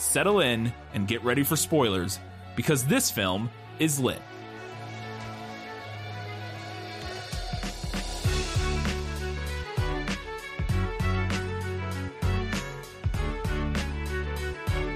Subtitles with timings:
[0.00, 2.18] settle in, and get ready for spoilers,
[2.56, 4.22] because this film is lit.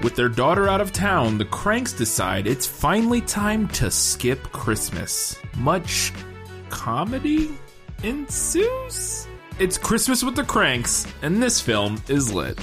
[0.03, 5.35] With their daughter out of town, the Cranks decide it's finally time to skip Christmas.
[5.57, 6.13] Much
[6.69, 7.57] comedy
[8.03, 9.27] ensues?
[9.57, 12.59] It's Christmas with the Cranks, and this film is lit.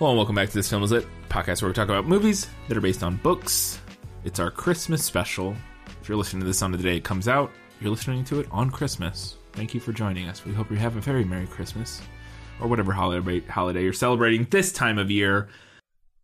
[0.00, 2.48] Hello and welcome back to This Film is Lit, podcast where we talk about movies
[2.68, 3.78] that are based on books.
[4.24, 5.54] It's our Christmas special.
[6.00, 7.50] If you're listening to this on the day it comes out,
[7.82, 9.36] you're listening to it on Christmas.
[9.52, 10.42] Thank you for joining us.
[10.46, 12.00] We hope you have a very Merry Christmas,
[12.62, 15.50] or whatever holiday holiday you're celebrating this time of year.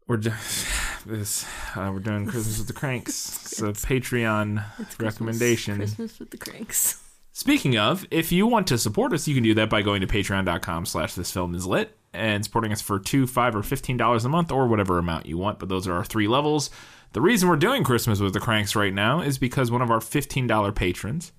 [0.07, 0.17] We're
[1.05, 3.53] this uh, we're doing Christmas with the Cranks.
[3.53, 4.65] It's a Patreon
[4.99, 5.77] recommendation.
[5.77, 7.03] Christmas with the Cranks.
[7.39, 10.06] Speaking of, if you want to support us, you can do that by going to
[10.06, 14.25] patreon.com slash this film is lit and supporting us for two, five, or fifteen dollars
[14.25, 15.59] a month, or whatever amount you want.
[15.59, 16.70] But those are our three levels.
[17.12, 19.98] The reason we're doing Christmas with the Cranks right now is because one of our
[19.98, 21.33] $15 patrons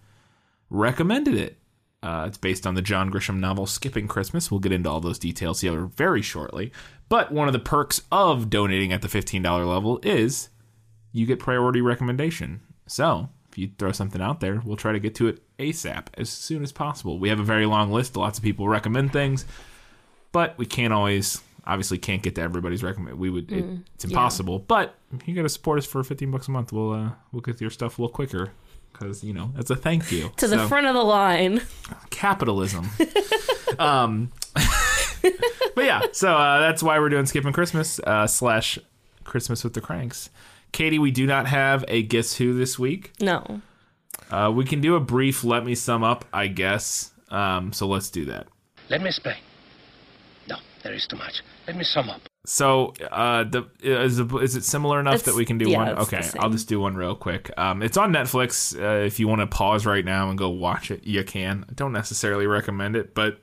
[0.69, 1.57] recommended it.
[2.03, 4.51] Uh, it's based on the John Grisham novel Skipping Christmas.
[4.51, 6.71] We'll get into all those details here very shortly.
[7.09, 10.49] But one of the perks of donating at the $15 level is
[11.11, 12.61] you get priority recommendation.
[12.85, 16.29] So if you throw something out there, we'll try to get to it ASAP as
[16.29, 17.17] soon as possible.
[17.17, 18.15] We have a very long list.
[18.15, 19.45] Lots of people recommend things,
[20.31, 23.17] but we can't always, obviously, can't get to everybody's recommend.
[23.17, 23.65] We would, it,
[23.95, 24.59] it's impossible.
[24.59, 24.93] But
[25.25, 27.71] you got to support us for 15 bucks a month, we'll uh, we'll get your
[27.71, 28.51] stuff a little quicker
[28.93, 31.61] because you know that's a thank you To the front of the line.
[32.11, 32.89] capitalism.
[33.79, 34.31] um,
[35.73, 38.77] but yeah, so uh, that's why we're doing skipping Christmas uh, slash
[39.23, 40.29] Christmas with the Cranks.
[40.77, 43.11] Katie, we do not have a guess who this week.
[43.19, 43.61] No.
[44.29, 47.13] Uh, we can do a brief let me sum up, I guess.
[47.29, 48.45] Um, so let's do that.
[48.87, 49.37] Let me explain.
[50.47, 51.41] No, there is too much.
[51.65, 52.21] Let me sum up.
[52.45, 55.77] So, uh, the is, it- is it similar enough It's- that we can do yeah,
[55.77, 55.89] one?
[55.97, 56.21] Okay.
[56.37, 57.49] I'll just do one real quick.
[57.57, 58.79] Um, it's on Netflix.
[58.79, 61.65] Uh, if you want to pause right now and go watch it, you can.
[61.67, 63.39] I don't necessarily recommend it, but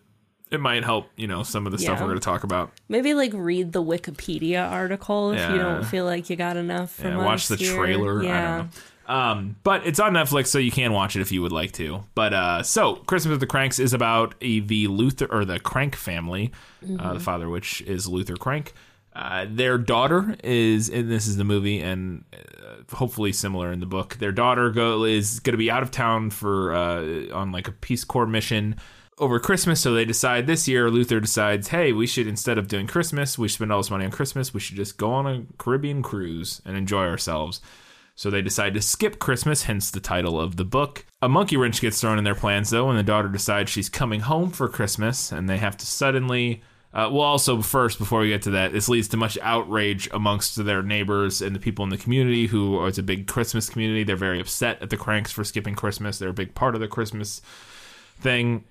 [0.55, 1.09] it might help.
[1.17, 2.71] You know, some of the stuff we're going to talk about.
[2.89, 7.11] Maybe like read the Wikipedia article if you don't feel like you got enough from
[7.19, 7.75] Yeah, watch the here.
[7.75, 8.23] trailer.
[8.23, 8.31] Yeah.
[8.55, 8.71] I don't know.
[9.07, 12.05] Um, but it's on Netflix, so you can watch it if you would like to.
[12.15, 15.95] But uh, so Christmas with the Cranks is about a, the Luther or the Crank
[15.95, 16.53] family,
[16.99, 18.73] uh, the father, which is Luther Crank.
[19.15, 23.87] Uh, their daughter is, and this is the movie, and uh, hopefully similar in the
[23.87, 24.17] book.
[24.17, 27.73] Their daughter go is going to be out of town for uh, on like a
[27.73, 28.77] Peace Corps mission
[29.19, 29.81] over Christmas.
[29.81, 30.91] So they decide this year.
[30.91, 34.11] Luther decides, hey, we should instead of doing Christmas, we spend all this money on
[34.11, 34.55] Christmas.
[34.55, 37.61] We should just go on a Caribbean cruise and enjoy ourselves.
[38.17, 41.05] So they decide to skip Christmas, hence the title of the book.
[41.21, 44.21] A monkey wrench gets thrown in their plans, though, when the daughter decides she's coming
[44.21, 46.63] home for Christmas, and they have to suddenly.
[46.93, 50.65] Uh, well, also, first, before we get to that, this leads to much outrage amongst
[50.65, 54.05] their neighbors and the people in the community who are it's a big Christmas community.
[54.05, 56.21] They're very upset at the Cranks for skipping Christmas.
[56.21, 57.43] They're a big part of the Christmas
[58.21, 58.63] thing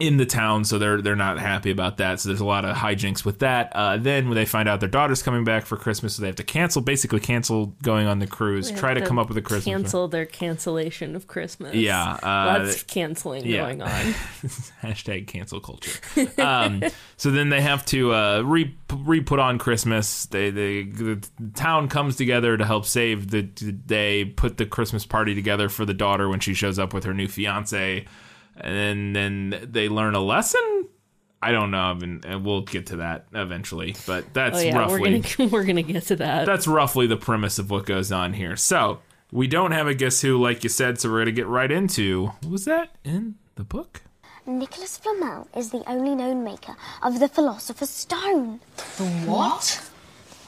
[0.00, 2.20] in the town, so they're they're not happy about that.
[2.20, 3.72] So there's a lot of hijinks with that.
[3.74, 6.36] Uh, then when they find out their daughter's coming back for Christmas, so they have
[6.36, 9.42] to cancel, basically cancel going on the cruise, try to Have come up with a
[9.42, 9.64] Christmas.
[9.64, 11.74] Cancel their cancellation of Christmas.
[11.74, 13.62] Yeah, uh, Lots of canceling yeah.
[13.62, 13.88] going on.
[14.82, 15.98] Hashtag cancel culture.
[16.38, 16.84] Um,
[17.16, 20.26] so then they have to uh, re re put on Christmas.
[20.26, 24.24] They, they the town comes together to help save the day.
[24.24, 27.26] Put the Christmas party together for the daughter when she shows up with her new
[27.26, 28.06] fiance,
[28.60, 30.88] and then then they learn a lesson.
[31.40, 33.94] I don't know, and and we'll get to that eventually.
[34.06, 36.46] But that's Oh yeah, roughly we're gonna we're gonna get to that.
[36.46, 38.56] that's roughly the premise of what goes on here.
[38.56, 39.00] So
[39.30, 42.26] we don't have a guess who, like you said, so we're gonna get right into.
[42.42, 44.02] What was that in the book?
[44.46, 48.60] Nicholas Flamel is the only known maker of the Philosopher's Stone.
[49.26, 49.90] What?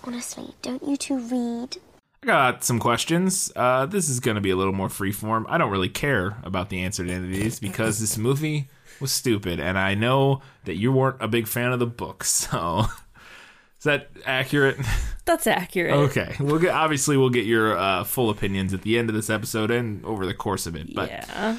[0.05, 1.77] Honestly, don't you two read?
[2.23, 3.51] I got some questions.
[3.57, 5.47] Uh, this is going to be a little more freeform.
[5.49, 8.69] I don't really care about the answer to any of these because this movie
[9.01, 12.25] was stupid, and I know that you weren't a big fan of the book.
[12.41, 12.85] So,
[13.79, 14.77] is that accurate?
[15.25, 15.95] That's accurate.
[15.95, 16.75] Okay, we'll get.
[16.75, 20.27] Obviously, we'll get your uh, full opinions at the end of this episode and over
[20.27, 20.95] the course of it.
[20.95, 21.57] But yeah.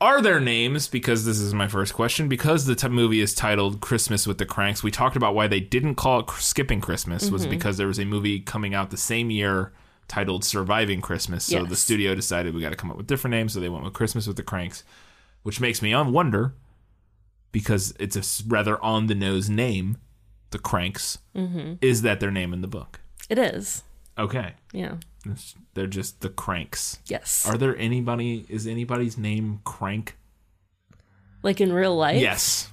[0.00, 0.86] Are there names?
[0.86, 2.28] Because this is my first question.
[2.28, 5.60] Because the t- movie is titled Christmas with the Cranks, we talked about why they
[5.60, 9.30] didn't call it Skipping Christmas, was because there was a movie coming out the same
[9.30, 9.72] year
[10.08, 11.44] titled Surviving Christmas.
[11.44, 13.84] So the studio decided we got to come up with different names, so they went
[13.84, 14.84] with Christmas with the Cranks,
[15.42, 16.54] which makes me on wonder
[17.52, 19.96] because it's a rather on the nose name,
[20.50, 21.18] the Cranks.
[21.34, 21.74] Mm-hmm.
[21.80, 23.00] Is that their name in the book?
[23.28, 23.82] It is.
[24.18, 24.54] Okay.
[24.72, 24.96] Yeah.
[25.24, 27.00] It's- They're just the Cranks.
[27.06, 27.46] Yes.
[27.46, 28.46] Are there anybody?
[28.48, 30.16] Is anybody's name Crank?
[31.42, 32.20] like in real life?
[32.20, 32.70] Yes.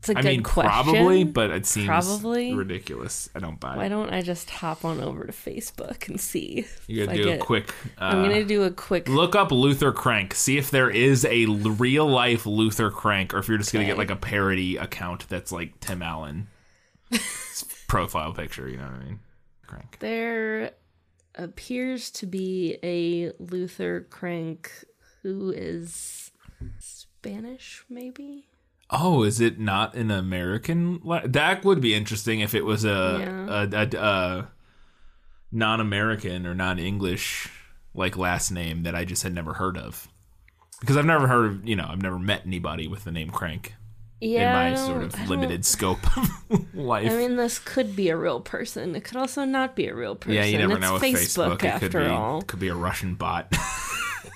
[0.00, 0.70] It's a I good mean, question.
[0.70, 2.54] probably, but it seems Probably.
[2.54, 3.28] ridiculous.
[3.34, 6.64] I don't buy Why don't I just hop on over to Facebook and see?
[6.86, 7.68] You gotta do get- a quick.
[8.00, 9.08] Uh, I'm gonna do a quick.
[9.10, 10.32] look up Luther Crank.
[10.34, 13.84] See if there is a l- real life Luther Crank, or if you're just gonna
[13.84, 16.48] get like a parody account that's like Tim Allen
[17.88, 18.68] profile picture.
[18.68, 19.20] You know what I mean?
[19.66, 19.98] Crank.
[20.00, 20.70] There
[21.34, 24.72] appears to be a Luther Crank
[25.22, 26.30] who is
[26.78, 28.46] Spanish, maybe.
[28.92, 31.00] Oh, is it not an American?
[31.04, 33.62] la- That would be interesting if it was a Yeah.
[33.62, 34.48] a, a, a
[35.52, 37.48] non-American or non-English
[37.94, 40.08] like last name that I just had never heard of.
[40.80, 43.74] Because I've never heard of, you know, I've never met anybody with the name Crank
[44.20, 46.28] Yeah, in my sort of limited scope of
[46.74, 47.10] life.
[47.10, 48.94] I mean, this could be a real person.
[48.96, 50.34] It could also not be a real person.
[50.34, 51.64] yeah, you never it's know with Facebook, Facebook.
[51.64, 52.42] It after could be all.
[52.42, 53.52] could be a Russian bot.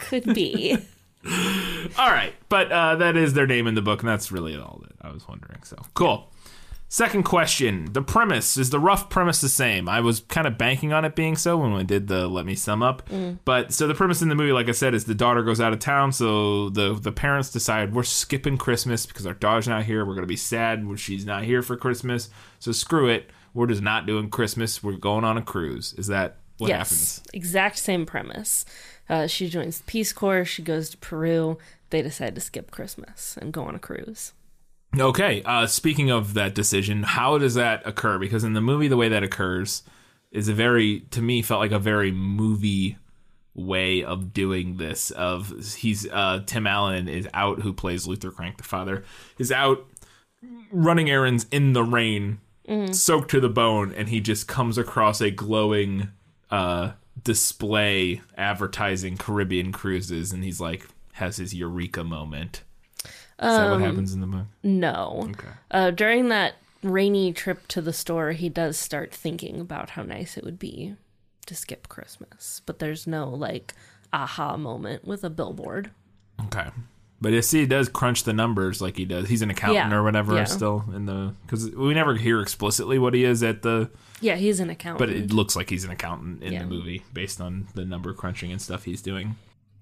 [0.01, 0.77] Could be.
[1.99, 4.83] all right, but uh, that is their name in the book, and that's really all
[4.83, 5.63] that I was wondering.
[5.63, 6.31] So cool.
[6.89, 9.89] Second question: The premise is the rough premise the same?
[9.89, 12.55] I was kind of banking on it being so when we did the let me
[12.55, 13.09] sum up.
[13.45, 15.73] But so the premise in the movie, like I said, is the daughter goes out
[15.73, 20.05] of town, so the the parents decide we're skipping Christmas because our daughter's not here.
[20.05, 22.29] We're gonna be sad when she's not here for Christmas.
[22.59, 23.31] So screw it.
[23.55, 24.83] We're just not doing Christmas.
[24.83, 25.95] We're going on a cruise.
[25.95, 27.23] Is that what yes, happens?
[27.33, 28.65] exact same premise.
[29.09, 30.45] Uh, she joins the Peace Corps.
[30.45, 31.59] She goes to Peru.
[31.91, 34.33] They decide to skip Christmas and go on a cruise.
[34.99, 35.43] Okay.
[35.45, 38.19] Uh, speaking of that decision, how does that occur?
[38.19, 39.83] Because in the movie, the way that occurs
[40.31, 42.97] is a very, to me, felt like a very movie
[43.55, 45.11] way of doing this.
[45.13, 49.05] Of he's uh, Tim Allen is out, who plays Luther Crank, the father,
[49.39, 49.87] is out
[50.71, 52.41] running errands in the rain,
[52.93, 56.09] soaked to the bone, and he just comes across a glowing
[56.51, 56.93] uh,
[57.23, 62.63] display advertising Caribbean cruises, and he's like has his eureka moment.
[63.05, 64.49] Is that what happens in the movie?
[64.63, 65.29] No.
[65.31, 65.49] Okay.
[65.71, 70.37] Uh, during that rainy trip to the store, he does start thinking about how nice
[70.37, 70.95] it would be
[71.47, 72.63] to skip Christmas.
[72.65, 73.75] But there's no like
[74.13, 75.91] aha moment with a billboard.
[76.47, 76.69] Okay.
[77.25, 79.29] But you see, he does crunch the numbers like he does.
[79.31, 80.45] He's an accountant Yeah, or whatever yeah.
[80.45, 83.89] still in the because we never hear explicitly what he is at the,
[84.21, 84.99] Yeah, he's an accountant.
[84.99, 86.59] but it looks like he's an accountant in Yeah.
[86.61, 89.37] the movie based on the number crunching and stuff he's doing.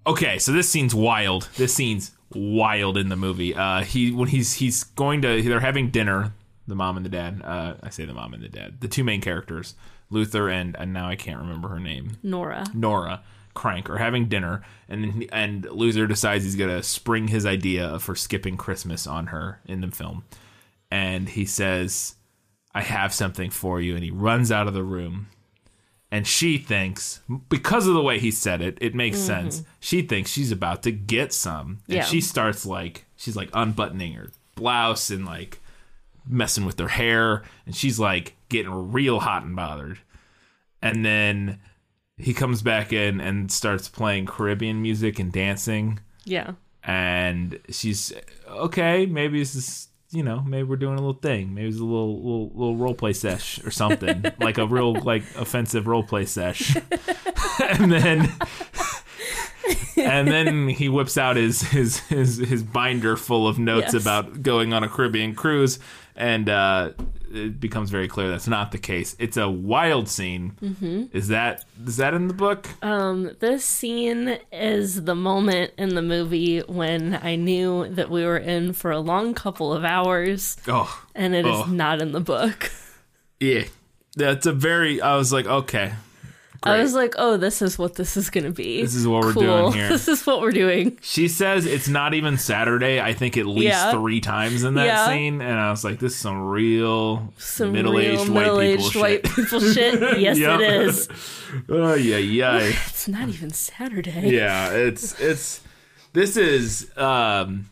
[0.06, 1.48] Okay, so this scene's wild.
[1.56, 3.54] This scene's wild in the movie.
[3.56, 6.32] Uh, he when he's he's going to they're having dinner.
[6.68, 7.42] The mom and the dad.
[7.44, 8.80] Uh, I say the mom and the dad.
[8.80, 9.74] The two main characters,
[10.10, 12.18] Luther and and now I can't remember her name.
[12.22, 12.66] Nora.
[12.72, 13.22] Nora
[13.54, 18.56] Crank are having dinner, and and Luther decides he's gonna spring his idea for skipping
[18.56, 20.24] Christmas on her in the film,
[20.90, 22.16] and he says,
[22.74, 25.28] "I have something for you," and he runs out of the room.
[26.10, 29.48] And she thinks, because of the way he said it, it makes mm-hmm.
[29.48, 29.62] sense.
[29.80, 32.04] She thinks she's about to get some, and Yeah.
[32.04, 35.60] she starts like she's like unbuttoning her blouse and like
[36.28, 40.00] messing with her hair, and she's like getting real hot and bothered.
[40.82, 41.60] And then
[42.18, 45.98] he comes back in and starts playing Caribbean music and dancing.
[46.24, 46.52] Yeah.
[46.84, 48.12] And she's
[48.48, 49.06] okay.
[49.06, 51.54] Maybe this is you know maybe we're doing a little thing.
[51.54, 55.22] Maybe it's a little little little role play sesh or something like a real like
[55.36, 56.76] offensive role play sesh.
[57.62, 58.28] and then
[59.96, 64.02] and then he whips out his his his his binder full of notes Yes.
[64.02, 65.78] about going on a Caribbean cruise,
[66.16, 66.90] and uh,
[67.34, 69.16] it becomes very clear that's not the case.
[69.18, 70.52] It's a wild scene.
[70.62, 71.16] Mm-hmm.
[71.16, 72.68] Is that is that in the book?
[72.82, 78.38] Um, this scene is the moment in the movie when I knew that we were
[78.38, 81.64] in for a long couple of hours, oh, and it is Oh.
[81.66, 82.70] not in the book.
[83.40, 83.64] yeah.
[84.14, 85.00] That's a very.
[85.00, 85.94] I was like, okay.
[86.64, 88.82] I was like, "Oh, this is what this is going to be.
[88.82, 89.88] This is what we're doing here.
[89.96, 93.00] This is what we're doing." She says it's not even Saturday.
[93.00, 93.92] I think at least Yeah.
[93.92, 95.06] three times in that Yeah.
[95.08, 99.26] scene, and I was like, "This is some real Some middle-aged real white people white
[99.26, 100.18] shit." people shit.
[100.20, 100.60] Yes, Yep.
[100.60, 101.08] it is.
[101.68, 102.58] Oh yeah, yeah.
[102.60, 104.30] It's not even Saturday.
[104.30, 105.60] yeah it's it's
[106.14, 107.68] this is um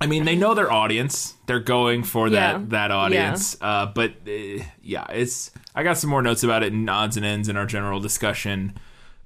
[0.00, 2.52] i mean they know their audience they're going for Yeah.
[2.58, 6.72] that that audience uh but uh, yeah it's i got some more notes about it
[6.72, 8.74] in odds and ends in our general discussion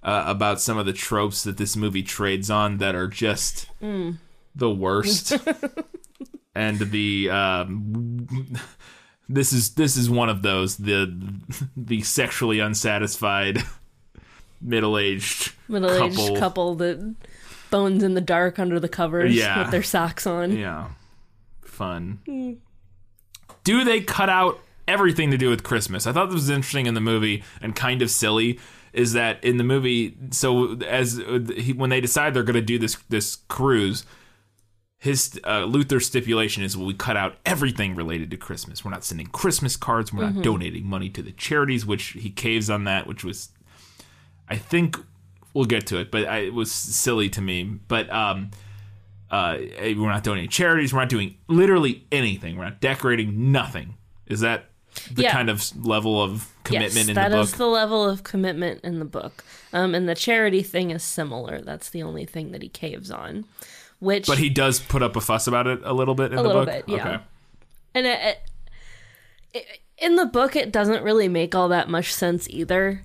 [0.03, 4.71] uh, about some of the tropes that this movie trades on that are just the
[4.71, 5.33] worst.
[6.55, 8.27] and the um,
[9.29, 11.11] this is this is one of those the
[11.75, 13.63] the sexually unsatisfied
[14.61, 16.37] middle aged Middle-aged couple.
[16.37, 17.15] couple, that
[17.71, 19.63] bones in the dark under the covers Yeah.
[19.63, 20.53] with their socks on.
[20.55, 20.89] Yeah,
[21.63, 22.59] fun.
[23.65, 26.07] Do they cut out everything to do with Christmas?
[26.07, 28.59] I thought this was interesting in the movie and kind of silly.
[28.93, 30.17] Is that in the movie?
[30.31, 31.21] So as
[31.57, 34.05] he, when they decide they're going to do this this cruise,
[34.99, 38.85] his uh, Luther's stipulation is well, we cut out everything related to Christmas.
[38.85, 40.13] We're not sending Christmas cards.
[40.13, 43.51] We're not donating money to the charities, which he caves on that, which was,
[44.49, 44.97] I think,
[45.55, 47.65] we'll get to it, but I, it was silly to me.
[47.65, 48.51] But um,
[49.31, 50.93] uh, we're not donating charities.
[50.93, 52.57] We're not doing literally anything.
[52.57, 53.97] We're not decorating nothing.
[54.27, 54.71] Is that
[55.13, 55.33] the Yeah.
[55.33, 57.45] kind of level of commitment yes, in the book?
[57.45, 59.45] is the level of commitment in the book.
[59.73, 61.61] Um, and the charity thing is similar.
[61.61, 63.45] That's the only thing that he caves on.
[64.01, 66.43] Which, but he does put up a fuss about it a little bit in A
[66.43, 66.87] the little book.
[66.87, 67.09] bit, yeah.
[67.09, 67.23] Okay.
[67.95, 68.39] and it, it,
[69.55, 73.01] it- in the book, it doesn't really make all that much sense either.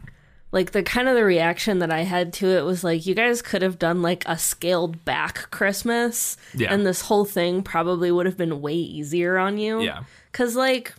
[0.52, 3.44] Like the kind of the reaction that I had to it was like, you guys
[3.44, 6.74] could have done like a scaled back Christmas, Yeah.
[6.74, 9.82] and this whole thing probably would have been way easier on you.
[9.82, 10.04] Yeah.
[10.32, 10.96] Because, like,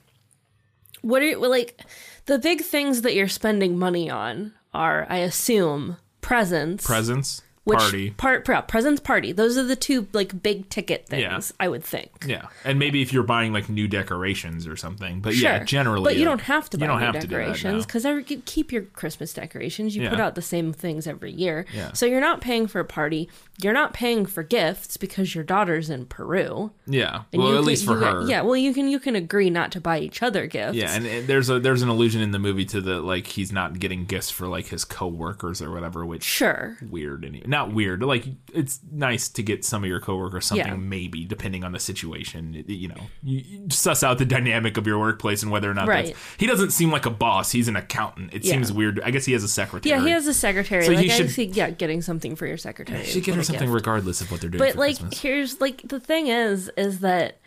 [1.03, 1.81] what are you, like
[2.27, 8.11] the big things that you're spending money on are, I assume, presents, Presents, which party.
[8.11, 9.33] part yeah, presents, party.
[9.33, 11.23] Those are the two like big ticket things.
[11.23, 11.41] Yeah.
[11.65, 12.11] I would think.
[12.27, 15.51] Yeah, and maybe if you're buying like new decorations or something, but Sure.
[15.51, 17.87] yeah, generally, but you uh, don't have to buy new have to do that, decorations
[17.87, 19.95] because every you keep your Christmas decorations.
[19.95, 21.93] You put out the same things every year, Yeah.
[21.93, 23.29] so you're not paying for a party.
[23.63, 26.73] You're not paying for gifts because your daughter's in Peru.
[26.87, 28.29] Yeah, And well, at can- least for you can- her.
[28.29, 30.77] Yeah, well, you can you can agree not to buy each other gifts.
[30.77, 33.53] Yeah, and, and there's a there's an allusion in the movie to the like he's
[33.53, 36.79] not getting gifts for like his coworkers or whatever, which sure.
[36.89, 38.03] weird and not weird.
[38.03, 40.75] Like it's nice to get some of your coworkers something Yeah.
[40.77, 42.65] maybe depending on the situation.
[42.67, 46.07] You know, you, suss out the dynamic of your workplace and whether or not Right.
[46.07, 46.19] that's.
[46.39, 47.51] He doesn't seem like a boss.
[47.53, 48.33] He's an accountant.
[48.33, 48.53] It Yeah.
[48.53, 49.01] seems weird.
[49.05, 49.91] I guess he has a secretary.
[49.95, 50.85] Yeah, he has a secretary.
[50.87, 53.01] So like he I should- see, yeah, getting something for your secretary.
[53.01, 53.75] You should get her something gift.
[53.75, 54.61] regardless of what they're doing.
[54.61, 55.21] But like, Christmas.
[55.21, 57.39] here's like the thing is, is that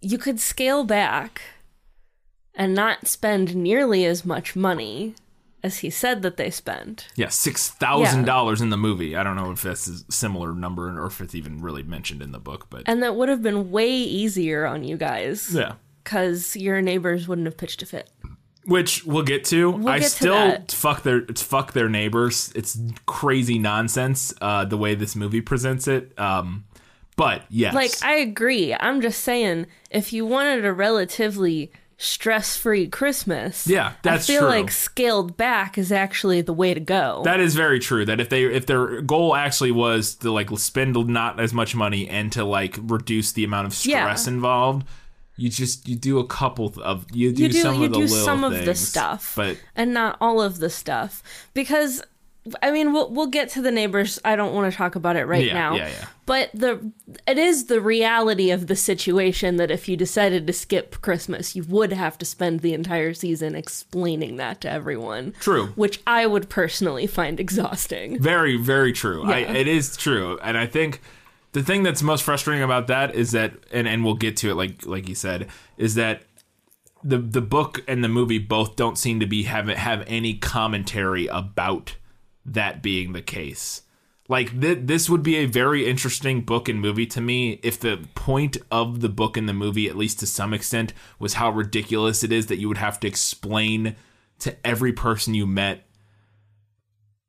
[0.00, 1.40] you could scale back
[2.54, 5.14] and not spend nearly as much money
[5.62, 7.06] as he said that they spend.
[7.16, 9.16] Yeah, six thousand dollars in the movie.
[9.16, 12.32] I don't know if that's a similar number or if it's even really mentioned in
[12.32, 15.74] the book, but And that would have been way easier on you guys yeah.
[16.02, 18.10] because your neighbors wouldn't have pitched a fit.
[18.66, 19.74] Which we'll get to.
[19.88, 20.72] I get to still that.
[20.72, 22.52] fuck their it's fuck their neighbors.
[22.54, 26.16] It's crazy nonsense uh, the way this movie presents it.
[26.18, 26.64] Um,
[27.16, 28.74] but yes, Like, I agree.
[28.74, 31.70] I'm just saying, if you wanted a relatively
[32.02, 34.34] stress free Christmas, Yeah, that's true.
[34.36, 34.58] I feel true.
[34.58, 37.20] like scaled back is actually the way to go.
[37.24, 38.06] that is very true.
[38.06, 42.08] That if they if their goal actually was to like spend not as much money
[42.08, 44.32] and to like reduce the amount of stress Yeah.
[44.32, 44.86] involved,
[45.36, 47.98] you just you do a couple of you do, you do some you of the
[47.98, 51.22] do little some of the things, stuff but and not all of the stuff
[51.54, 52.02] because
[52.62, 55.24] i mean we'll, we'll get to the neighbors i don't want to talk about it
[55.26, 56.06] right Yeah, now yeah, yeah.
[56.26, 56.90] but the
[57.26, 61.62] it is the reality of the situation that if you decided to skip christmas you
[61.64, 65.66] would have to spend the entire season explaining that to everyone True.
[65.76, 69.22] which i would personally find exhausting Very, very true.
[69.24, 71.00] I, it is true, and I think
[71.52, 74.54] the thing that's most frustrating about that is that, and and we'll get to it,
[74.54, 76.22] like like you said, is that
[77.02, 81.26] the the book and the movie both don't seem to be have have any commentary
[81.28, 81.96] about
[82.50, 83.82] that being the case.
[84.28, 88.06] Like th- this would be a very interesting book and movie to me if the
[88.14, 92.22] point of the book and the movie, at least to some extent, was how ridiculous
[92.22, 93.96] it is that you would have to explain
[94.38, 95.84] to every person you met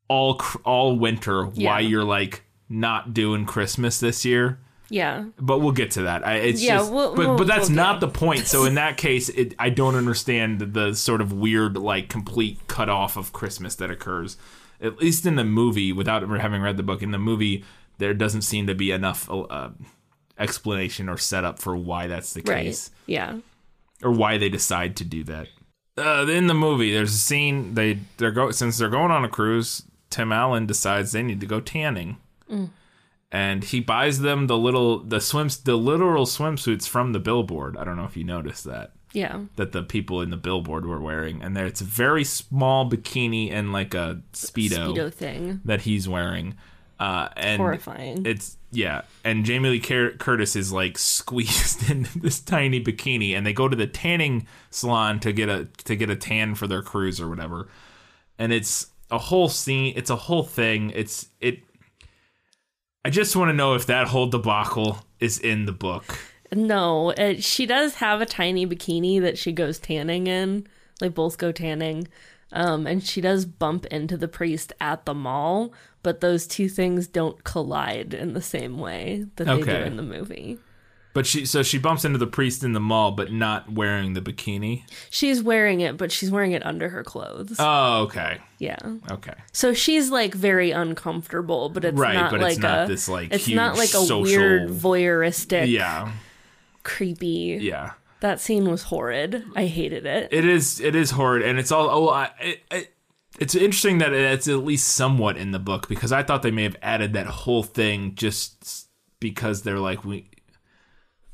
[0.08, 1.70] all cr- all winter Yeah.
[1.72, 4.60] why you're like not doing Christmas this year.
[4.90, 6.26] yeah But we'll get to that.
[6.28, 8.46] I, it's Yeah, just, we'll- but we'll- but that's we'll not the point.
[8.46, 12.90] So in that case, it, I don't understand the sort of weird, like complete cut
[12.90, 14.38] off of Christmas that occurs.
[14.82, 17.64] At least in the movie, without ever having read the book, in the movie
[17.98, 19.70] there doesn't seem to be enough uh,
[20.40, 23.38] explanation or setup for why that's the right case yeah
[24.02, 25.48] or why they decide to do that.
[25.98, 29.30] Uh, in the movie, there's a scene they they're go since they're going on a
[29.30, 29.84] cruise.
[30.10, 32.18] Tim Allen decides they need to go tanning,
[33.32, 37.78] and he buys them the little the swims the literal swimsuits from the billboard.
[37.78, 41.02] I don't know if you noticed that yeah that the people in the billboard were
[41.02, 45.82] wearing, and there it's a very small bikini and like a speedo, speedo thing that
[45.82, 46.56] he's wearing.
[47.00, 48.28] Uh, and Horrifying.
[48.28, 53.46] It's yeah, and Jamie Lee Cur- Curtis is like squeezed in this tiny bikini, and
[53.46, 56.82] they go to the tanning salon to get a to get a tan for their
[56.82, 57.68] cruise or whatever.
[58.38, 59.94] And it's a whole scene.
[59.96, 60.92] It's a whole thing.
[60.96, 61.60] It's it.
[63.04, 66.20] I just want to know if that whole debacle is in the book.
[66.54, 70.68] No, it, she does have a tiny bikini that she goes tanning in.
[71.00, 72.08] They both go tanning.
[72.54, 77.08] Um, and she does bump into the priest at the mall, but those two things
[77.08, 79.80] don't collide in the same way that they Okay.
[79.80, 80.60] do in the movie.
[81.14, 84.22] But she so she bumps into the priest in the mall, but not wearing the
[84.22, 84.84] bikini.
[85.10, 87.56] She's wearing it, but she's wearing it under her clothes.
[87.60, 88.78] Oh, okay, yeah.
[89.12, 89.34] okay.
[89.52, 93.10] So she's like very uncomfortable, but it's Right, not but like it's not a this,
[93.10, 96.12] like, it's not like a social- weird voyeuristic, Yeah,
[96.84, 97.60] creepy.
[97.62, 97.92] yeah.
[98.22, 99.44] That scene was horrid.
[99.56, 100.30] I hated it.
[100.32, 101.90] It is it is horrid, and it's all.
[101.90, 102.94] Oh, I, it, it,
[103.40, 106.64] it's interesting that it's at least somewhat in the book because I thought they may
[106.64, 108.88] have added that whole thing just
[109.20, 110.28] because they're like we.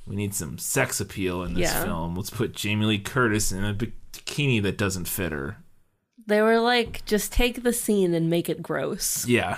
[0.06, 1.84] We need some sex appeal in this Yeah.
[1.84, 2.16] film.
[2.16, 5.58] Let's put Jamie Lee Curtis in a bikini that doesn't fit her.
[6.25, 9.27] They were like, just take the scene and make it gross.
[9.27, 9.58] Yeah.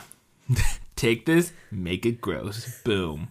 [0.95, 2.81] Take this, make it gross.
[2.83, 3.27] Boom.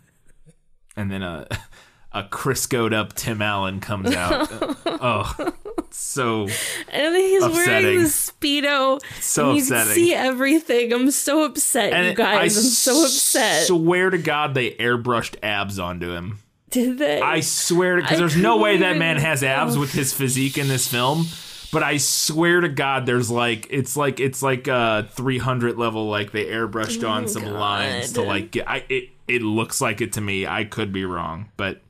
[0.96, 1.58] And then uh, a
[2.12, 4.48] a Criscoed up Tim Allen comes out.
[4.86, 5.52] oh,
[5.90, 7.84] so And then he's Upsetting.
[7.84, 9.00] wearing the speedo.
[9.20, 9.86] So you upsetting.
[9.86, 10.92] can see everything.
[10.92, 12.56] I'm so upset, and you guys.
[12.56, 13.66] I I'm so upset.
[13.66, 16.38] Swear to God, they airbrushed abs onto him.
[16.70, 17.20] Did they?
[17.20, 19.80] I swear to because there's no way that man has abs oh.
[19.80, 21.26] with his physique in this film.
[21.70, 26.08] But I swear to God, there's like it's like it's like uh, a 300 level.
[26.08, 28.68] Like they airbrushed oh on some lines to Oh like get.
[28.68, 30.46] I it it looks like it to me.
[30.46, 31.80] I could be wrong, but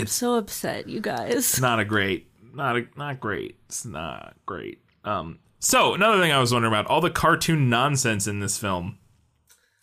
[0.00, 1.34] I'm so upset, you guys.
[1.34, 3.58] it's not a great, not a, not great.
[3.66, 4.80] It's not great.
[5.04, 5.38] Um.
[5.60, 8.98] So another thing I was wondering about all the cartoon nonsense in this film.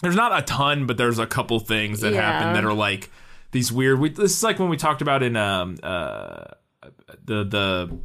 [0.01, 3.09] There's not a ton, but there's a couple things that happen that are like
[3.51, 3.99] these weird.
[3.99, 6.45] We, this is like when we talked about in um uh
[7.23, 7.99] the the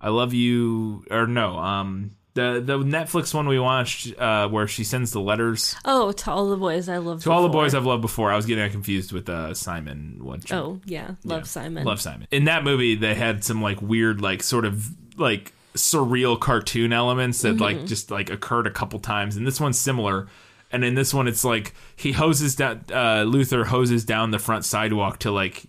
[0.00, 4.84] I love you or no um the the Netflix one we watched uh where she
[4.84, 7.22] sends the letters Oh, to all the boys I love.
[7.24, 8.32] to all the boys I've loved before.
[8.32, 10.18] I was getting confused with uh Simon.
[10.22, 10.50] What?
[10.52, 11.44] Oh yeah, love Yeah.
[11.44, 11.84] Simon.
[11.84, 12.26] Love Simon.
[12.30, 17.42] In that movie, they had some like weird, like sort of like surreal cartoon elements
[17.42, 17.62] that Mm-hmm.
[17.62, 19.36] like just like occurred a couple times.
[19.36, 20.28] And this one's similar.
[20.70, 22.82] And in this one, it's like he hoses down.
[22.90, 25.64] Uh, Luther hoses down the front sidewalk to like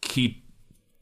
[0.00, 0.41] keep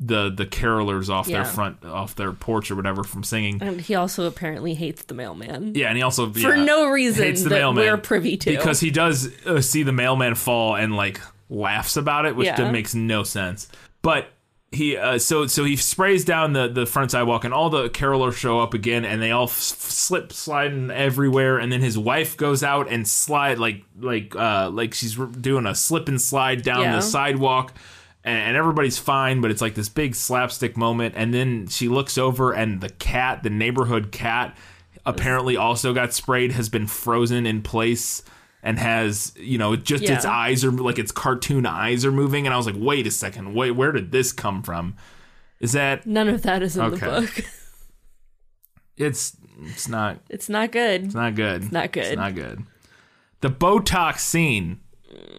[0.02, 1.42] the the carolers off Yeah.
[1.42, 3.58] their front off their porch or whatever from singing.
[3.62, 5.72] And he also apparently hates the mailman.
[5.74, 8.50] Yeah, and he also For yeah, no reason hates the that mailman we're privy to.
[8.50, 12.70] because he does uh, see the mailman fall and like laughs about it, which Yeah.
[12.70, 13.68] makes no sense.
[14.00, 14.28] But
[14.72, 18.34] he uh, so so he sprays down the the front sidewalk, and all the carolers
[18.36, 21.58] show up again, and they all f- slip sliding everywhere.
[21.58, 25.74] And then his wife goes out and slide like like uh like she's doing a
[25.74, 27.74] slip and slide down the sidewalk.
[28.24, 31.14] And and everybody's fine, but it's like this big slapstick moment.
[31.16, 34.56] And then she looks over, and the cat, the neighborhood cat,
[35.06, 38.22] apparently also got sprayed, has been frozen in place,
[38.62, 42.46] and has you know just its eyes are like its cartoon eyes are moving.
[42.46, 44.96] And I was like, wait a second, wait, where did this come from?
[45.60, 46.98] Is that None of that is in Okay.
[46.98, 47.44] the book.
[48.96, 51.04] it's it's not It's not good.
[51.06, 51.62] it's not good.
[51.64, 52.04] It's not good.
[52.04, 52.64] It's not good.
[53.40, 54.80] The Botox scene,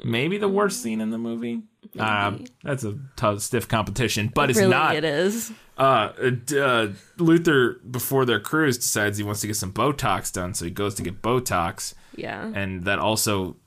[0.03, 1.61] maybe the worst scene in the movie.
[1.97, 4.95] Uh, that's a tough, stiff competition, but it's really, not.
[4.95, 5.51] it is.
[5.77, 6.11] uh,
[6.57, 10.71] uh, Luther before their cruise decides he wants to get some Botox done, so he
[10.71, 12.51] goes to get Botox, Yeah.
[12.53, 13.57] and that also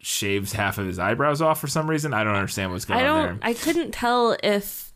[0.00, 2.12] shaves half of his eyebrows off for some reason.
[2.14, 3.40] I don't understand what's going I on don't.
[3.40, 3.48] there.
[3.50, 4.92] I couldn't tell if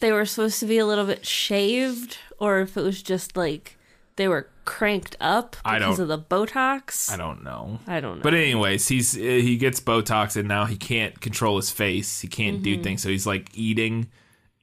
[0.00, 3.76] they were supposed to be a little bit shaved or if it was just like
[4.20, 7.10] they were cranked up because of the Botox.
[7.10, 7.78] I don't know.
[7.86, 8.22] I don't know.
[8.22, 12.20] But anyways, he's uh, he gets Botox and now he can't control his face.
[12.20, 12.62] He can't Mm-hmm.
[12.64, 14.08] do things, so he's like eating,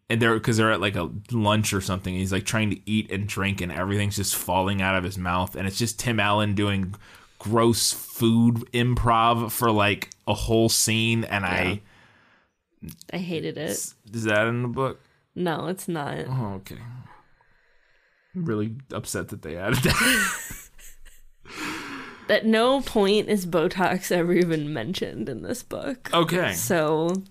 [0.09, 2.13] and they're because they're at like a lunch or something.
[2.13, 5.55] He's like trying to eat and drink, and everything's just falling out of his mouth,
[5.55, 6.93] and it's just Tim Allen doing
[7.39, 11.23] gross food improv for like a whole scene.
[11.23, 11.81] And I
[13.11, 13.71] I hated it.
[13.71, 14.99] is that in the book?
[15.35, 16.17] No, it's not.
[16.27, 16.77] Oh, okay.
[18.45, 20.69] Really upset that they added that.
[22.29, 26.09] At no point is Botox ever even mentioned in this book.
[26.13, 26.53] Okay.
[26.53, 27.23] So,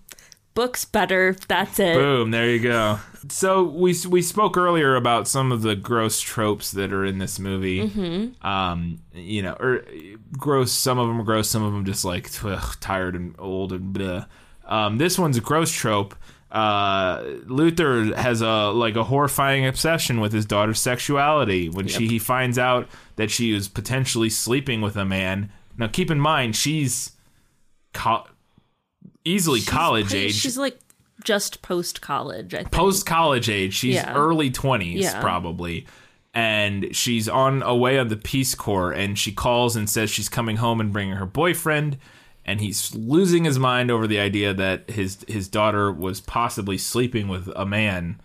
[0.55, 1.37] book's better.
[1.49, 1.95] That's it.
[1.95, 2.99] Boom, there you go.
[3.29, 7.38] So we we spoke earlier about some of the gross tropes that are in this
[7.38, 7.88] movie.
[7.88, 8.47] Mm-hmm.
[8.47, 9.85] Um, you know, or
[10.33, 10.73] gross.
[10.73, 11.49] Some of them are gross.
[11.49, 14.27] Some of them just like ugh, tired and old and bleh.
[14.64, 16.16] Um, this one's a gross trope.
[16.51, 21.69] Uh, Luther has a like a horrifying obsession with his daughter's sexuality.
[21.69, 25.51] When she he finds out that she is potentially sleeping with a man.
[25.77, 27.13] Now, keep in mind she's
[27.93, 28.27] co-
[29.25, 30.35] easily college age.
[30.35, 30.79] She's like
[31.25, 33.75] just post college, I post college age.
[33.75, 34.15] She's Yeah.
[34.15, 35.21] early twenties Yeah.
[35.21, 35.87] probably,
[36.33, 40.29] and she's on a way of the Peace Corps, and she calls and says she's
[40.29, 41.99] coming home and bringing her boyfriend,
[42.47, 47.27] and he's losing his mind over the idea that his his daughter was possibly sleeping
[47.29, 48.21] with a man,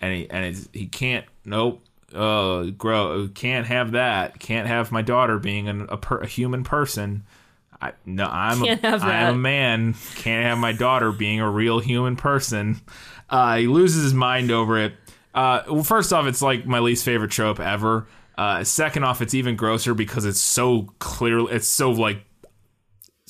[0.00, 1.26] and he and it's, he can't.
[1.44, 1.82] Nope.
[2.12, 4.40] Uh, grow can't have that.
[4.40, 7.22] Can't have my daughter being an, a, per, a human person.
[7.80, 9.94] I no, I'm Can't a, have I'm a man.
[10.16, 12.80] Can't have my daughter being a real human person.
[13.28, 14.94] Uh, he loses his mind over it.
[15.34, 18.06] Uh, well, first off, it's like my least favorite trope ever.
[18.36, 21.48] Uh, second off, it's even grosser because it's so clear.
[21.50, 22.24] It's so like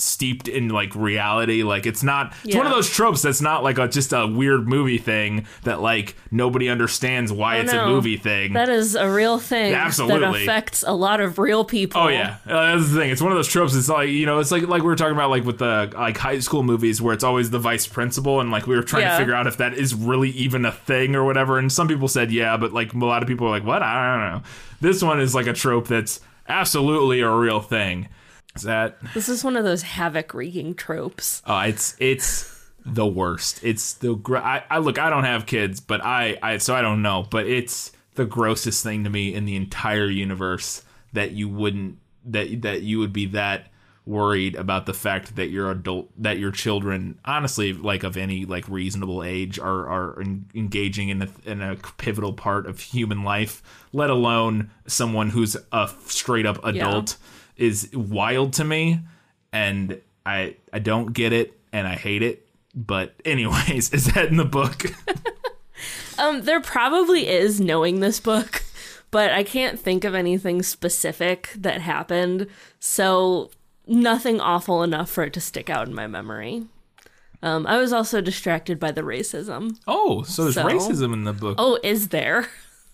[0.01, 1.63] steeped in like reality.
[1.63, 2.35] Like it's not.
[2.45, 5.81] It's one of those tropes that's not like a just a weird movie thing that
[5.81, 8.53] like nobody understands why it's a movie thing.
[8.55, 12.01] That is a real thing absolutely that affects a lot of real people.
[12.01, 13.11] Oh yeah, uh, that's the thing.
[13.11, 13.75] It's one of those tropes.
[13.75, 16.17] It's like you know, it's like like we were talking about like with the like
[16.17, 19.13] high school movies where it's always the vice principal, and like we were trying Yeah.
[19.13, 21.59] to figure out if that is really even a thing or whatever.
[21.59, 23.83] And some people said yeah, but like a lot of people are like, what?
[23.83, 24.49] I don't know.
[24.81, 28.09] This one is like a trope that's absolutely a real thing.
[28.57, 28.99] Is that?
[29.15, 31.43] This is one of those havoc wreaking tropes.
[31.47, 33.63] Oh, it's it's the worst.
[33.63, 34.99] It's the gr- I, I look.
[34.99, 37.27] I don't have kids, but I I so I don't know.
[37.31, 40.83] But it's the grossest thing to me in the entire universe
[41.13, 43.67] that you wouldn't that that you would be that
[44.07, 48.69] worried about the fact that your adult that your children honestly like of any like
[48.69, 53.63] reasonable age are are en- engaging in a in a pivotal part of human life
[53.93, 57.17] let alone someone who's a straight up adult
[57.61, 59.01] is wild to me
[59.53, 62.47] and I I don't get it and I hate it.
[62.75, 64.85] But anyways, is that in the book?
[66.19, 68.63] Um, there probably is knowing this book,
[69.11, 72.47] but I can't think of anything specific that happened.
[72.79, 73.51] So
[73.87, 76.65] nothing awful enough for it to stick out in my memory.
[77.43, 79.79] Um, I was also distracted by the racism.
[79.89, 80.65] oh, so there's So?
[80.65, 81.55] racism in the book.
[81.59, 82.49] Oh, is there?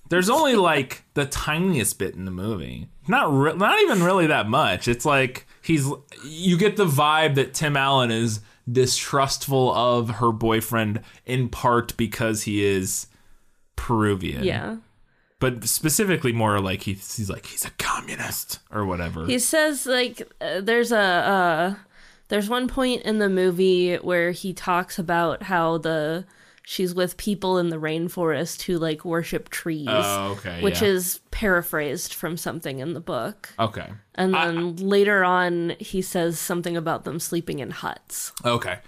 [0.08, 2.86] There's only like the tiniest bit in the movie.
[3.08, 4.88] Not re- not even really that much.
[4.88, 5.88] It's like he's
[6.24, 8.40] you get the vibe that Tim Allen is
[8.70, 13.06] distrustful of her boyfriend in part because he is
[13.76, 14.44] Peruvian.
[14.44, 14.76] Yeah.
[15.38, 19.26] But specifically more like he's, he's like he's a communist or whatever.
[19.26, 21.74] He says like uh, there's a uh,
[22.28, 26.24] there's one point in the movie where he talks about how the
[26.68, 29.86] she's with people in the rainforest who like worship trees.
[29.88, 30.88] Oh, okay, Which yeah.
[30.88, 33.48] is paraphrased from something in the book.
[33.58, 33.88] okay.
[34.16, 38.32] And then later on he says something about them sleeping in huts.
[38.44, 38.78] Okay.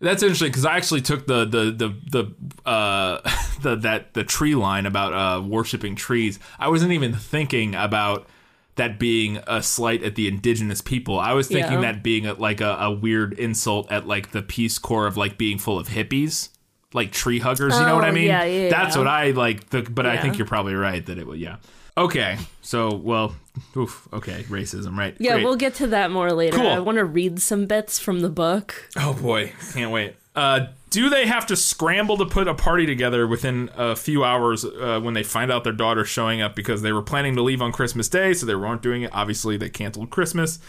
[0.00, 3.20] That's interesting because I actually took the the the the uh
[3.62, 6.38] the that the tree line about uh worshiping trees.
[6.58, 8.28] I wasn't even thinking about
[8.76, 11.18] that being a slight at the indigenous people.
[11.18, 11.92] I was thinking Yeah.
[11.92, 15.36] that being a, like a, a weird insult at like the Peace Corps of like
[15.36, 16.50] being full of hippies,
[16.92, 17.74] like tree huggers.
[17.78, 18.26] you know what I Oh, mean?
[18.26, 19.00] yeah, yeah, That's yeah.
[19.00, 19.68] what I like.
[19.70, 21.38] The, but I think you're probably right that it would.
[21.38, 21.56] Yeah.
[21.96, 22.38] Okay.
[22.62, 23.34] So well,
[23.76, 24.06] oof.
[24.12, 24.96] Okay, racism.
[24.96, 25.16] Right.
[25.18, 25.44] Yeah, Great.
[25.44, 26.56] we'll get to that more later.
[26.56, 26.68] Cool.
[26.68, 28.88] I want to read some bits from the book.
[28.96, 30.14] Oh boy, can't wait.
[30.36, 34.64] Uh, do they have to scramble to put a party together within a few hours
[34.64, 37.60] uh, when they find out their daughter's showing up because they were planning to leave
[37.60, 39.10] on Christmas Day, so they weren't doing it.
[39.12, 40.60] Obviously, they canceled Christmas.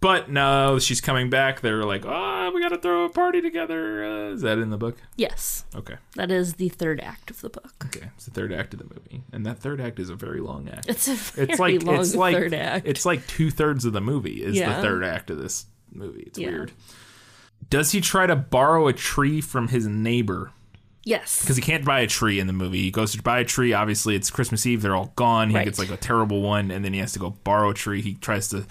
[0.00, 1.60] But no, she's coming back.
[1.60, 4.02] They're like, oh, we got to throw a party together.
[4.04, 4.96] Uh, is that in the book?
[5.16, 5.96] Yes, Okay.
[6.16, 7.84] that is the third act of the book.
[7.86, 8.08] Okay.
[8.16, 9.22] It's the third act of the movie.
[9.30, 10.88] And that third act is a very long act.
[10.88, 12.86] It's a very It's like long it's like third act.
[12.86, 14.74] it's like two thirds of the movie is Yeah.
[14.76, 16.22] the third act of this movie.
[16.26, 16.48] It's Yeah.
[16.48, 16.72] weird.
[17.68, 20.52] Does he try to borrow a tree from his neighbor?
[21.04, 21.40] yes.
[21.42, 22.82] because he can't buy a tree in the movie.
[22.82, 23.72] He goes to buy a tree.
[23.74, 24.80] Obviously, it's Christmas Eve.
[24.82, 25.50] They're all gone.
[25.50, 25.64] He Right.
[25.64, 28.00] gets like a terrible one, and then he has to go borrow a tree.
[28.02, 28.66] He tries to,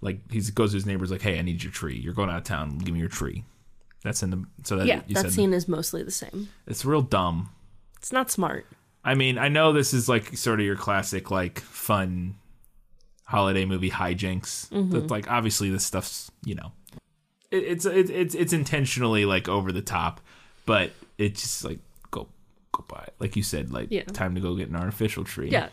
[0.00, 1.96] like, he goes to his neighbors like, "Hey, I need your tree.
[1.98, 2.78] You're going out of town.
[2.78, 3.44] Give me your tree."
[4.02, 6.48] That's in the so that Yeah, that scene is mostly the same.
[6.66, 7.50] it's real dumb.
[7.98, 8.66] It's not smart.
[9.04, 12.36] I mean, I know this is like sort of your classic like fun
[13.24, 14.68] holiday movie hijinks.
[14.70, 14.90] Mm-hmm.
[14.90, 16.72] That's like obviously this stuff's you know,
[17.50, 20.20] it, it's it, it's it's intentionally like over the top,
[20.66, 21.78] but it's just like
[22.10, 22.26] go
[22.72, 23.14] go buy it.
[23.18, 24.04] Like you said, like Yeah.
[24.04, 25.50] time to go get an artificial tree.
[25.50, 25.68] Yeah.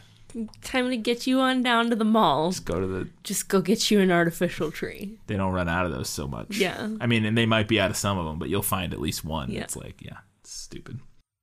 [0.62, 2.52] Time to get you on down to the mall.
[2.52, 3.10] Just go to the.
[3.24, 5.18] Just go get you an artificial tree.
[5.28, 6.58] They don't run out of those so much.
[6.58, 6.90] Yeah.
[7.02, 9.00] I mean, and they might be out of some of them, but you'll find at
[9.02, 9.50] least one.
[9.52, 9.62] Yeah.
[9.62, 11.00] It's like yeah, it's stupid.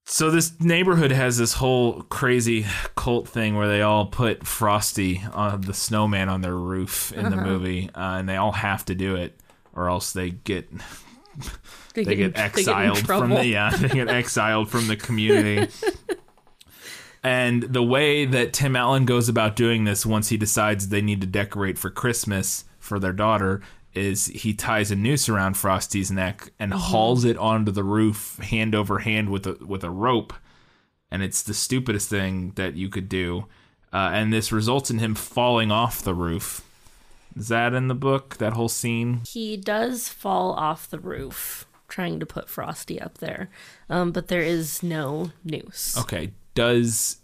[0.06, 5.62] So this neighborhood has this whole crazy cult thing where they all put Frosty on
[5.62, 7.30] the snowman on their roof in Uh-huh.
[7.30, 9.40] the movie, uh, and they all have to do it,
[9.72, 10.68] or else they get
[11.94, 15.72] They, they in- get exiled from the yeah they get exiled from the community.
[17.24, 21.20] and the way that Tim Allen goes about doing this once he decides they need
[21.22, 23.60] to decorate for Christmas for their daughter
[23.94, 26.80] is he ties a noose around Frosty's neck and Mm-hmm.
[26.80, 30.32] hauls it onto the roof hand over hand with a with a rope
[31.10, 33.46] and it's the stupidest thing that you could do
[33.92, 36.62] uh, and this results in him falling off the roof.
[37.36, 38.36] Is that in the book?
[38.38, 39.20] That whole scene?
[39.28, 43.50] He does fall off the roof trying to put Frosty up there,
[43.88, 45.96] um, but there is no noose.
[45.96, 46.32] Okay.
[46.54, 47.18] Does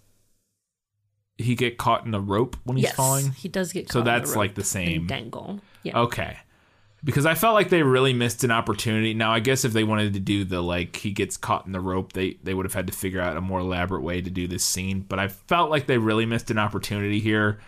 [1.38, 3.32] he get caught in the rope when he's yes, falling?
[3.32, 3.92] he does get caught.
[3.92, 5.06] So in the that's like the same.
[5.06, 5.60] dangle.
[5.82, 5.98] Yeah.
[5.98, 6.36] Okay.
[7.02, 9.14] Because I felt like they really missed an opportunity.
[9.14, 11.80] Now, I guess if they wanted to do the like he gets caught in the
[11.80, 14.46] rope, they they would have had to figure out a more elaborate way to do
[14.46, 15.00] this scene.
[15.00, 17.58] But I felt like they really missed an opportunity here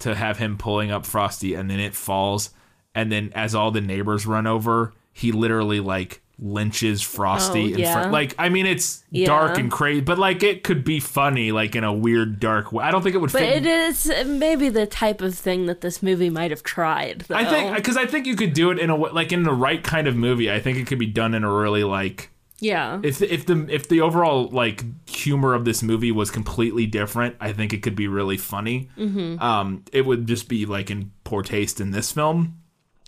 [0.00, 2.50] to have him pulling up Frosty and then it falls
[2.94, 7.78] and then as all the neighbors run over, he literally like lynches Frosty Oh, in
[7.78, 8.10] yeah.
[8.10, 9.26] Like I mean, it's Yeah.
[9.26, 12.84] dark and crazy, but like it could be funny, like in a weird dark way.
[12.84, 13.64] I don't think it would But fit.
[13.64, 17.20] it is maybe the type of thing that this movie might have tried.
[17.28, 17.36] Though.
[17.36, 19.52] I think because I think you could do it in a way, like in the
[19.52, 20.50] right kind of movie.
[20.50, 23.00] I think it could be done in a really like yeah.
[23.02, 27.36] if if the if the overall like humor of this movie was completely different.
[27.40, 28.88] I think it could be really funny.
[28.98, 29.40] Mm-hmm.
[29.42, 32.58] Um, it would just be like in poor taste in this film.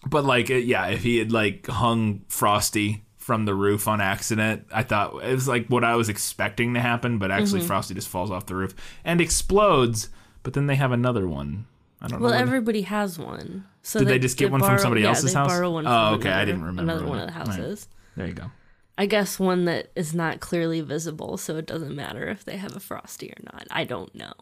[0.06, 4.82] But like, yeah, if he had like hung Frosty from the roof on accident, I
[4.82, 7.18] thought it was like what I was expecting to happen.
[7.18, 7.68] But actually, Mm-hmm.
[7.68, 10.10] Frosty just falls off the roof and explodes.
[10.42, 11.66] But then they have another one.
[12.02, 12.36] I don't Well, know.
[12.36, 13.64] what- everybody has one.
[13.82, 15.48] So Did they just get one from borrow- somebody yeah, else's they house?
[15.48, 17.46] Borrow one Oh, from okay, I didn't remember another one of the Right.
[17.48, 17.88] houses.
[18.16, 18.50] there you go.
[18.98, 22.76] I guess one that is not clearly visible, so it doesn't matter if they have
[22.76, 23.66] a frosty or not.
[23.70, 24.32] I don't know.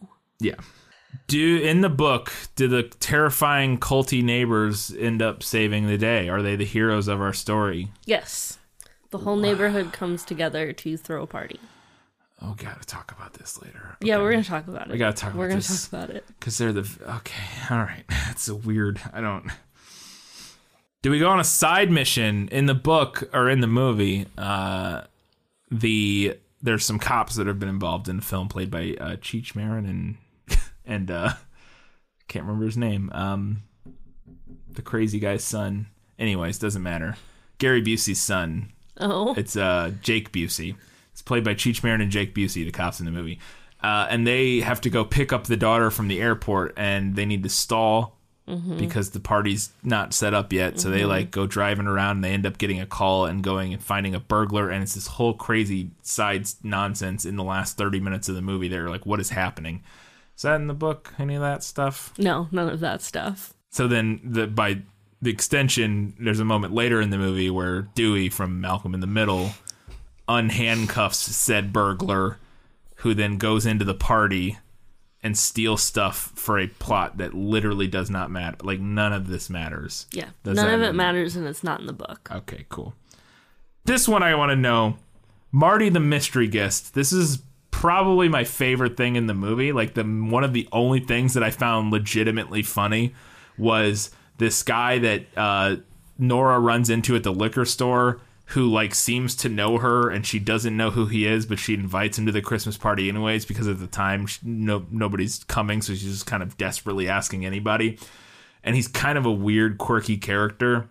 [0.41, 0.57] Yeah.
[1.29, 6.29] Do in the book, do the terrifying culty neighbors end up saving the day?
[6.29, 7.93] Are they the heroes of our story?
[8.07, 8.59] Yes,
[9.13, 11.61] the whole neighborhood comes together to throw a party.
[12.41, 13.97] Oh, gotta talk about this later.
[14.01, 14.93] Yeah, we're gonna talk about it.
[14.93, 15.89] We gotta talk We're about gonna this.
[15.89, 16.25] talk about it.
[16.41, 17.43] because they're the okay.
[17.71, 19.01] All right, that's a weird.
[19.13, 19.47] I don't.
[21.03, 24.27] Do we go on a side mission in the book or in the movie?
[24.37, 25.03] Uh,
[25.71, 29.55] the there's some cops that have been involved in the film, played by uh, Cheech
[29.55, 29.87] Marin
[30.49, 31.35] and and uh,
[32.27, 33.11] can't remember his name.
[33.15, 33.63] Um,
[34.69, 35.87] the crazy guy's son.
[36.19, 37.17] Anyways, doesn't matter.
[37.59, 40.77] Gary Busey's son Oh, it's uh, Jake Busey.
[41.13, 43.39] It's played by Cheech Marin and Jake Busey, the cops in the movie.
[43.83, 47.27] Uh, and they have to go pick up the daughter from the airport, and they
[47.27, 48.19] need to stall
[48.77, 50.79] because the party's not set up yet.
[50.79, 53.73] So they like go driving around, and they end up getting a call and going
[53.73, 57.99] and finding a burglar, and it's this whole crazy side nonsense in the last thirty
[57.99, 58.69] minutes of the movie.
[58.69, 59.83] They're like, "What is happening?"
[60.37, 61.15] Is that in the book?
[61.19, 62.13] Any of that stuff?
[62.19, 63.55] no, none of that stuff.
[63.71, 64.83] So then, the by
[65.23, 69.07] the extension, there's a moment later in the movie where Dewey from Malcolm in the
[69.07, 69.53] Middle
[70.29, 72.39] unhandcuffs said burglar,
[72.97, 74.59] who then goes into the party
[75.23, 78.57] and steals stuff for a plot that literally does not matter.
[78.63, 80.07] Like none of this matters.
[80.13, 82.29] Yeah, Does none of it mean- matters, and it's not in the book.
[82.33, 82.95] Okay, cool.
[83.85, 84.97] This one I want to know.
[85.53, 86.95] Marty the mystery guest.
[86.95, 89.73] This is probably my favorite thing in the movie.
[89.73, 93.15] Like the one of the only things that I found legitimately funny
[93.59, 94.11] was
[94.43, 95.77] this guy that uh,
[96.19, 100.39] Nora runs into at the liquor store who like seems to know her and she
[100.39, 103.67] doesn't know who he is but she invites him to the christmas party anyways because
[103.67, 107.99] at the time she, no nobody's coming so she's just kind of desperately asking anybody.
[108.65, 110.89] And he's kind of a weird quirky character.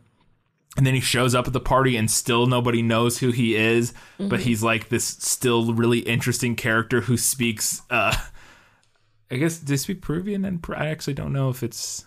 [0.75, 3.93] And then he shows up at the party and still nobody knows who he is
[4.17, 8.15] but he's like this still really interesting character who speaks uh
[9.29, 10.45] i guess they speak peruvian?
[10.45, 12.05] And i actually don't know if it's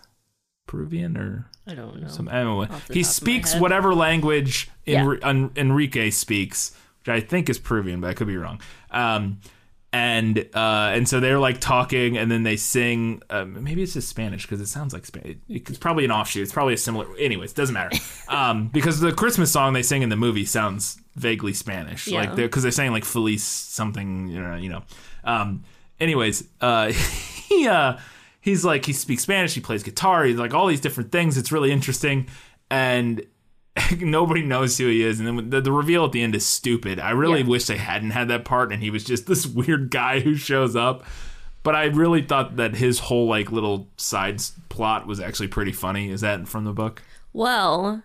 [0.67, 2.07] peruvian or I don't know.
[2.07, 5.15] some anyway he speaks whatever language Yeah.
[5.23, 8.59] En- enrique speaks which i think is peruvian but i could be wrong
[8.91, 9.39] um
[9.93, 13.21] and uh, and so they're like talking, and then they sing.
[13.29, 15.37] Um, maybe it's just Spanish because it sounds like Spanish.
[15.47, 16.43] It's probably an offshoot.
[16.43, 17.07] It's probably a similar.
[17.17, 17.97] Anyways, doesn't matter.
[18.27, 22.21] Um, because the Christmas song they sing in the movie sounds vaguely Spanish, Yeah.
[22.21, 24.27] like because they're, saying like Feliz something.
[24.27, 24.55] You know.
[24.57, 24.83] You know.
[25.23, 25.63] Um,
[26.01, 26.91] anyways, uh,
[27.47, 27.95] he uh,
[28.45, 29.53] he's like he speaks Spanish.
[29.55, 30.23] He plays guitar.
[30.23, 31.37] He's like all these different things.
[31.37, 32.27] It's really interesting,
[32.71, 33.21] and
[33.99, 36.99] nobody knows who he is, and then the, the reveal at the end is stupid.
[36.99, 37.47] I really Yeah.
[37.47, 40.75] wish they hadn't had that part, and he was just this weird guy who shows
[40.75, 41.03] up.
[41.63, 46.11] But I really thought that his whole like little side plot was actually pretty funny.
[46.11, 47.01] Is that from the book?
[47.33, 48.03] Well,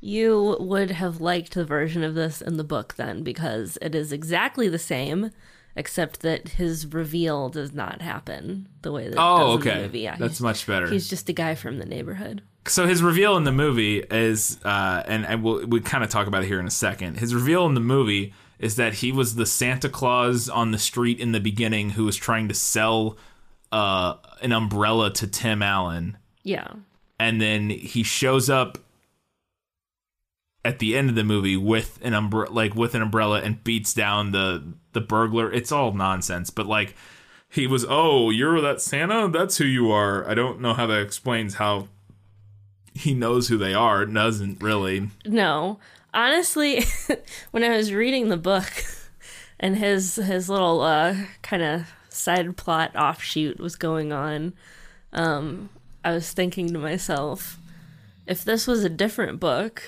[0.00, 4.12] you would have liked the version of this in the book then because it is
[4.12, 5.30] exactly the same,
[5.76, 10.00] except that his reveal does not happen the way that it Oh, okay, the movie.
[10.00, 10.88] Yeah, that's much better.
[10.88, 12.42] he's just a guy from the neighborhood.
[12.66, 16.26] so his reveal in the movie is, uh, and, and we'll we kind of talk
[16.26, 17.18] about it here in a second.
[17.18, 21.18] His reveal in the movie is that he was the Santa Claus on the street
[21.18, 23.16] in the beginning who was trying to sell
[23.72, 26.16] uh, an umbrella to Tim Allen.
[26.44, 26.68] Yeah.
[27.20, 28.78] and then he shows up
[30.64, 33.92] at the end of the movie with an umbrella like with an umbrella and beats
[33.92, 36.94] down the the burglar it's all nonsense but like
[37.52, 39.28] he was, oh, you're that Santa?
[39.28, 40.26] That's who you are.
[40.26, 41.88] I don't know how that explains how
[42.94, 44.06] he knows who they are.
[44.06, 45.10] Doesn't really.
[45.26, 45.78] No,
[46.14, 46.82] honestly,
[47.50, 48.72] when I was reading the book
[49.60, 54.54] and his his little uh, kind of side plot offshoot was going on,
[55.12, 55.68] um,
[56.02, 57.58] I was thinking to myself,
[58.26, 59.82] if this was a different book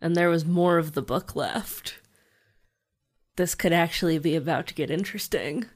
[0.00, 1.98] and there was more of the book left,
[3.36, 5.66] this could actually be about to get interesting.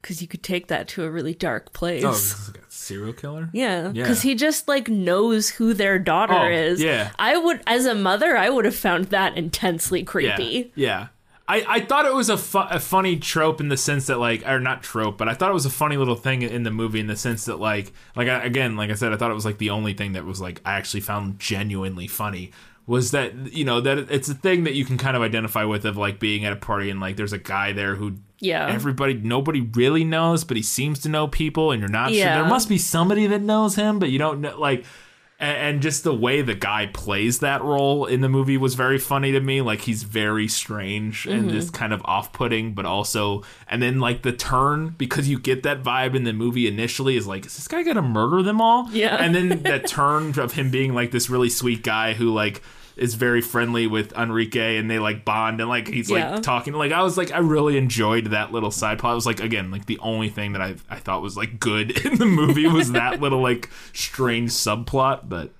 [0.00, 2.04] Because you could take that to a really dark oh, place.
[2.04, 3.48] Oh, this is like serial killer?
[3.54, 4.02] Yeah, Yeah.
[4.02, 6.82] because he just like knows who their daughter Oh, is.
[6.82, 7.12] yeah.
[7.18, 10.04] I would, as a mother, I would have found that intensely Yeah.
[10.04, 10.72] creepy.
[10.74, 11.06] Yeah.
[11.48, 14.46] I, I thought it was a, fu- a funny trope in the sense that like
[14.46, 17.00] or not trope but I thought it was a funny little thing in the movie
[17.00, 19.44] in the sense that like like I, again like I said I thought it was
[19.44, 22.50] like the only thing that was like I actually found genuinely funny
[22.86, 25.84] was that you know that it's a thing that you can kind of identify with
[25.84, 28.66] of like being at a party and like there's a guy there who Yeah.
[28.68, 32.44] everybody nobody really knows but he seems to know people and you're not sure there
[32.46, 34.84] must be somebody that knows him but you don't know like
[35.44, 39.32] and, just the way the guy plays that role in the movie was very funny
[39.32, 41.50] to me like he's very strange and Mm-hmm.
[41.50, 45.82] just kind of off-putting but also and then like the turn because you get that
[45.82, 49.16] vibe in the movie initially is like is this guy gonna murder them all Yeah.
[49.16, 52.62] and then that turn of him being like this really sweet guy who like
[52.96, 56.32] is very friendly with Enrique and they like bond and like he's Yeah.
[56.34, 59.12] like talking like I was like I really enjoyed that little side plot.
[59.12, 61.90] It was like again like the only thing that I I thought was like good
[62.06, 65.50] in the movie was that little like strange subplot, but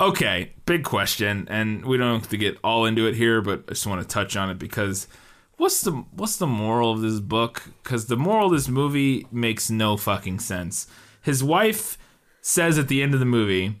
[0.00, 3.70] okay, big question and we don't have to get all into it here, but I
[3.72, 5.08] just want to touch on it because
[5.56, 7.64] what's the what's the moral of this book?
[7.82, 10.86] Cuz the moral of this movie makes no fucking sense.
[11.22, 11.98] His wife
[12.40, 13.74] says at the end of the movie,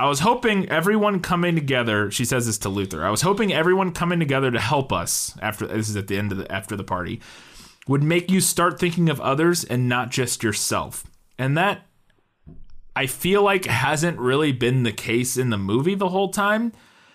[0.00, 2.10] I was hoping everyone coming together.
[2.10, 3.04] She says this to Luther.
[3.04, 6.32] I was hoping everyone coming together to help us after this is at the end
[6.32, 7.20] of the after the party
[7.86, 11.04] would make you start thinking of others and not just yourself.
[11.38, 11.82] And that
[12.96, 16.72] I feel like hasn't really been the case in the movie the whole time.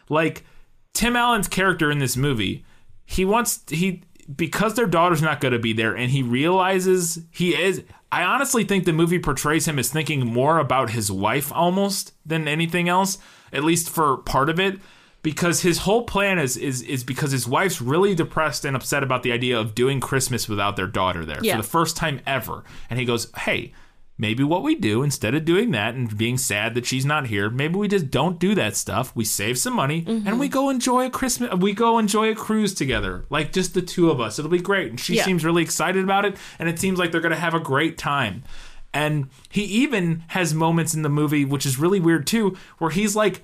[0.08, 0.46] Like
[0.94, 2.66] Tim Allen's character in this movie,
[3.04, 7.56] he wants he because their daughter's not going to be there and he realizes he
[7.56, 12.14] is I honestly think the movie portrays him as thinking more about his wife almost
[12.26, 13.18] than anything else,
[13.52, 14.80] at least for part of it
[15.22, 19.24] because his whole plan is is is because his wife's really depressed and upset about
[19.24, 21.56] the idea of doing Christmas without their daughter there Yeah.
[21.58, 22.64] for the first time ever.
[22.90, 23.74] And he goes, "Hey,
[24.18, 27.50] maybe what we do instead of doing that and being sad that she's not here,
[27.50, 29.14] maybe we just don't do that stuff.
[29.16, 30.40] We save some money and mm-hmm.
[30.40, 31.54] we go enjoy a Christmas.
[31.56, 34.40] We go enjoy a cruise together, like just the two of us.
[34.40, 35.26] It'll be great." And she Yeah.
[35.26, 38.44] seems really excited about it, and it seems like they're gonna have a great time.
[38.94, 43.16] And he even has moments in the movie, which is really weird too, where he's
[43.16, 43.44] like.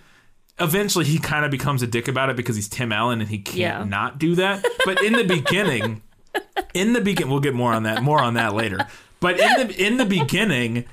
[0.60, 3.40] Eventually, he kind of becomes a dick about it because he's Tim Allen and he
[3.40, 3.84] can't Yeah.
[3.84, 4.64] not do that.
[4.86, 6.04] But in the beginning,
[6.76, 8.86] in the beginning, we'll get more on that, more on that later.
[9.22, 10.84] But in the in the beginning,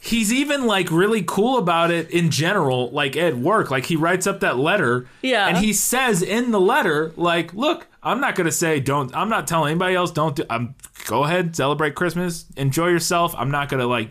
[0.00, 3.70] he's even like really cool about it in general, like at work.
[3.70, 5.46] Like he writes up that letter, Yeah.
[5.46, 9.14] and he says in the letter, like, "Look, I'm not gonna say don't.
[9.16, 10.42] I'm not telling anybody else don't do.
[10.50, 10.74] I'm
[11.06, 13.34] go ahead, celebrate Christmas, enjoy yourself.
[13.38, 14.10] I'm not gonna like."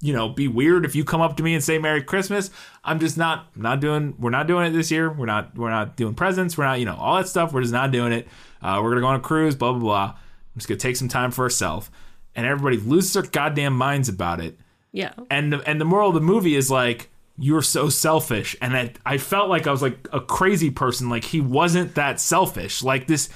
[0.00, 2.50] You know, be weird if you come up to me and say Merry Christmas.
[2.84, 4.14] I'm just not not doing.
[4.18, 5.10] We're not doing it this year.
[5.10, 5.56] We're not.
[5.58, 6.56] We're not doing presents.
[6.58, 6.78] We're not.
[6.78, 7.52] You know, all that stuff.
[7.52, 8.28] We're just not doing it.
[8.62, 9.56] Uh, we're gonna go on a cruise.
[9.56, 10.04] Blah blah blah.
[10.14, 10.14] I'm
[10.56, 11.90] just gonna take some time for ourselves.
[12.38, 14.56] And everybody loses their goddamn minds about it.
[14.92, 15.12] Yeah.
[15.28, 18.56] and the, and the moral of the movie is like you're so selfish.
[18.62, 21.08] And I, I felt like i was like a crazy person.
[21.08, 22.80] Like he wasn't that selfish.
[22.84, 23.28] Like this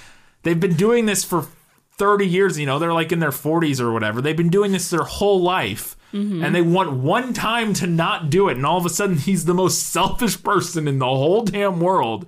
[0.45, 1.47] they've been doing this for
[1.97, 4.21] 30 years you know they're like in their 40s or whatever.
[4.21, 5.97] They've been doing this their whole life.
[6.45, 8.57] And they want one time to not do it.
[8.57, 12.27] And all of a sudden he's the most selfish person in the whole damn world.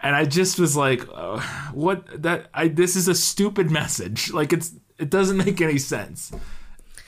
[0.00, 1.40] And i just was like uh,
[1.72, 4.32] what that i this is a stupid message.
[4.32, 6.32] Like it's it doesn't make any sense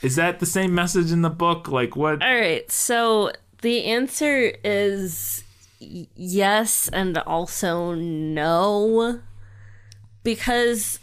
[0.03, 1.69] is that the same message in the book?
[1.69, 2.21] Like what?
[2.21, 2.69] All right.
[2.69, 5.43] So the answer is
[5.79, 9.21] yes and also no.
[10.23, 10.99] Because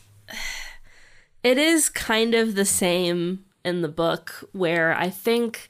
[1.42, 5.68] it is kind of the same in the book where I think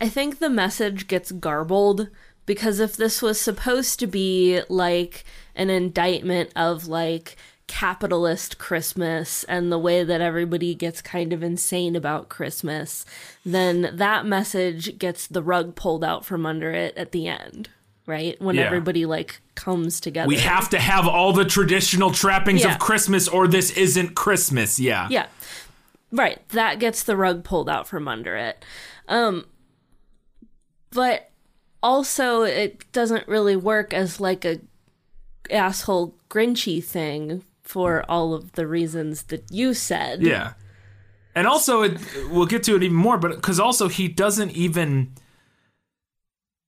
[0.00, 2.08] I think the message gets garbled
[2.44, 7.36] because if this was supposed to be like an indictment of like
[7.66, 13.04] capitalist Christmas and the way that everybody gets kind of insane about Christmas,
[13.44, 17.68] then that message gets the rug pulled out from under it at the end,
[18.06, 18.40] right?
[18.40, 18.62] When Yeah.
[18.66, 20.28] everybody like comes together.
[20.28, 22.74] We have to have all the traditional trappings Yeah.
[22.74, 24.78] of Christmas, or this isn't Christmas.
[24.78, 25.08] Yeah.
[25.10, 25.26] Yeah.
[26.12, 26.46] Right.
[26.50, 28.64] That gets the rug pulled out from under it.
[29.08, 29.44] Um
[30.90, 31.30] but
[31.82, 34.60] also it doesn't really work as like a
[35.50, 40.22] asshole grinchy thing for all of the reasons that you said.
[40.22, 40.54] Yeah.
[41.34, 41.98] And also, it,
[42.30, 45.12] we'll get to it even more, but because also he doesn't even.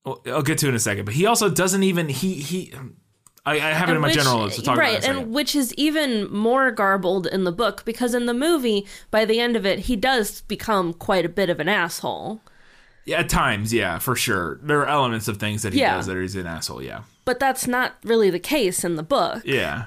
[0.05, 2.73] well, I'll get to it in a second, but he also doesn't even he he.
[3.45, 4.57] I, I have it in my which- general notes.
[4.57, 8.33] We'll talk right, and which is even more garbled in the book because in the
[8.33, 12.41] movie, by the end of it, he does become quite a bit of an asshole.
[13.05, 14.59] Yeah, at times, yeah, for sure.
[14.61, 15.95] There are elements of things that he Yeah.
[15.95, 16.83] does that he's an asshole.
[16.83, 19.41] Yeah, But that's not really the case in the book.
[19.45, 19.85] yeah,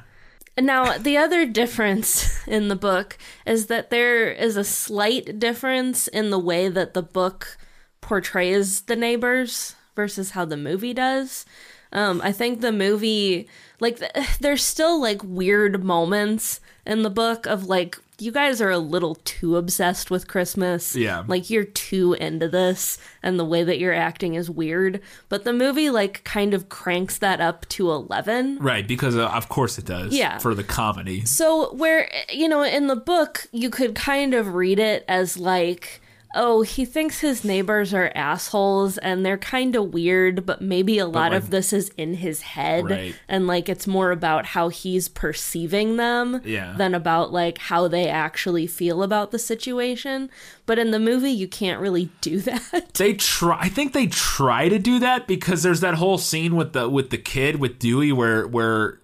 [0.59, 6.31] Now, the other difference in the book is that there is a slight difference in
[6.31, 7.57] the way that the book
[8.01, 11.47] portrays the neighbors versus how the movie does.
[11.93, 13.49] Um, I think the movie,
[13.81, 18.71] like, th- there's still like weird moments in the book of like, you guys are
[18.71, 20.95] a little too obsessed with Christmas.
[20.95, 21.25] Yeah.
[21.27, 25.01] Like, you're too into this, and the way that you're acting is weird.
[25.29, 28.59] But the movie, like, kind of cranks that up to 11.
[28.61, 28.87] right.
[28.87, 30.15] Because uh, of course it does.
[30.15, 30.39] Yeah.
[30.39, 31.25] for the comedy.
[31.25, 36.02] So where you know in the book you could kind of read it as like
[36.35, 41.07] oh he thinks his neighbors are assholes and they're kind of weird but maybe a
[41.07, 43.15] lot like- of this is in his head Right.
[43.29, 46.75] and like it's more about how he's perceiving them Yeah.
[46.79, 50.31] than about like how they actually feel about the situation
[50.65, 53.59] but in the movie you can't really do that They try.
[53.61, 57.11] I think they try to do that because there's that whole scene with the with
[57.11, 58.99] the kid with Dewey where where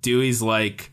[0.00, 0.91] Dewey's like,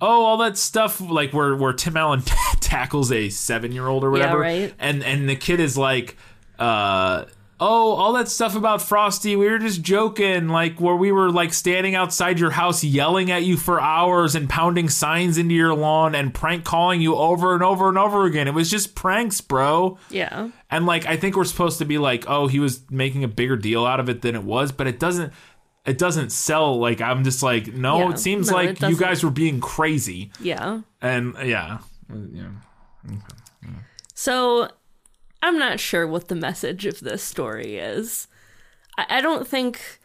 [0.00, 2.22] oh, all that stuff like where where Tim Allen
[2.60, 4.74] tackles a seven year old or whatever, yeah, right.
[4.78, 6.16] And and the kid is like,
[6.58, 7.24] uh.
[7.62, 11.52] Oh, all that stuff about Frosty, we were just joking, like where we were like
[11.52, 16.14] standing outside your house yelling at you for hours and pounding signs into your lawn
[16.14, 18.48] and prank calling you over and over and over again.
[18.48, 19.98] It was just pranks, bro.
[20.08, 23.28] yeah And like I think we're supposed to be like, oh, he was making a
[23.28, 25.30] bigger deal out of it than it was, but it doesn't
[25.90, 28.10] it doesn't sell like I'm just like, no, Yeah.
[28.12, 30.30] it seems No, like it you guys were being crazy.
[30.40, 31.78] yeah And yeah.
[32.32, 32.48] Yeah.
[34.14, 34.68] So,
[35.42, 38.28] I'm not sure what the message of this story is.
[38.98, 39.98] I, I don't think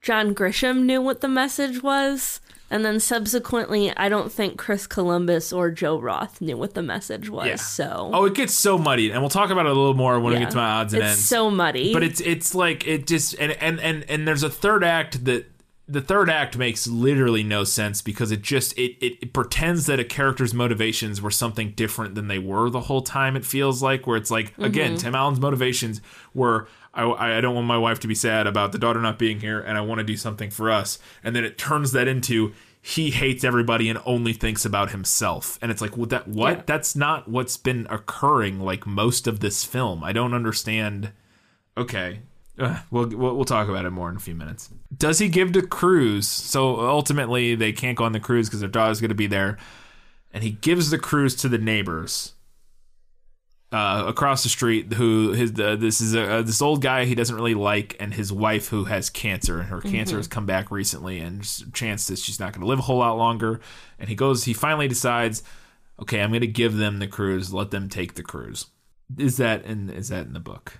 [0.00, 2.40] John Grisham knew what the message was.
[2.72, 7.28] And then subsequently, I don't think Chris Columbus or Joe Roth knew what the message
[7.28, 7.46] was.
[7.46, 7.56] Yeah.
[7.56, 10.32] So, Oh, it gets so muddied, and we'll talk about it a little more when
[10.32, 10.44] we yeah.
[10.46, 11.24] get to my odds and it's ends.
[11.24, 11.92] so muddy.
[11.92, 15.44] but it's it's like it just and and and and there's a third act that
[15.86, 20.00] the third act makes literally no sense because it just it, it, it pretends that
[20.00, 24.06] a character's motivations were something different than they were the whole time it feels like
[24.06, 24.96] where it's like again mm-hmm.
[24.96, 26.00] tim allen's motivations
[26.32, 29.40] were I, I don't want my wife to be sad about the daughter not being
[29.40, 32.52] here and i want to do something for us and then it turns that into
[32.80, 36.62] he hates everybody and only thinks about himself and it's like well, that what Yeah.
[36.66, 41.12] that's not what's been occurring like most of this film i don't understand
[41.76, 42.20] Okay.
[42.58, 44.68] Uh, we'll, we'll we'll talk about it more in a few minutes.
[44.94, 46.28] Does he give to Cruz?
[46.28, 49.56] So ultimately, they can't go on the cruise because their daughter's going to be there,
[50.34, 52.34] and he gives the cruise to the neighbors
[53.72, 54.92] uh, across the street.
[54.92, 58.12] Who his uh, this is a, uh, this old guy he doesn't really like, and
[58.12, 61.42] his wife who has cancer, and her cancer has come back recently, and
[61.72, 63.60] chance that she's not going to live a whole lot longer.
[63.98, 65.42] And he goes, he finally decides,
[66.00, 67.52] okay, I'm going to give them the cruise.
[67.52, 68.66] Let them take the cruise.
[69.18, 70.78] Is that in is that in the book?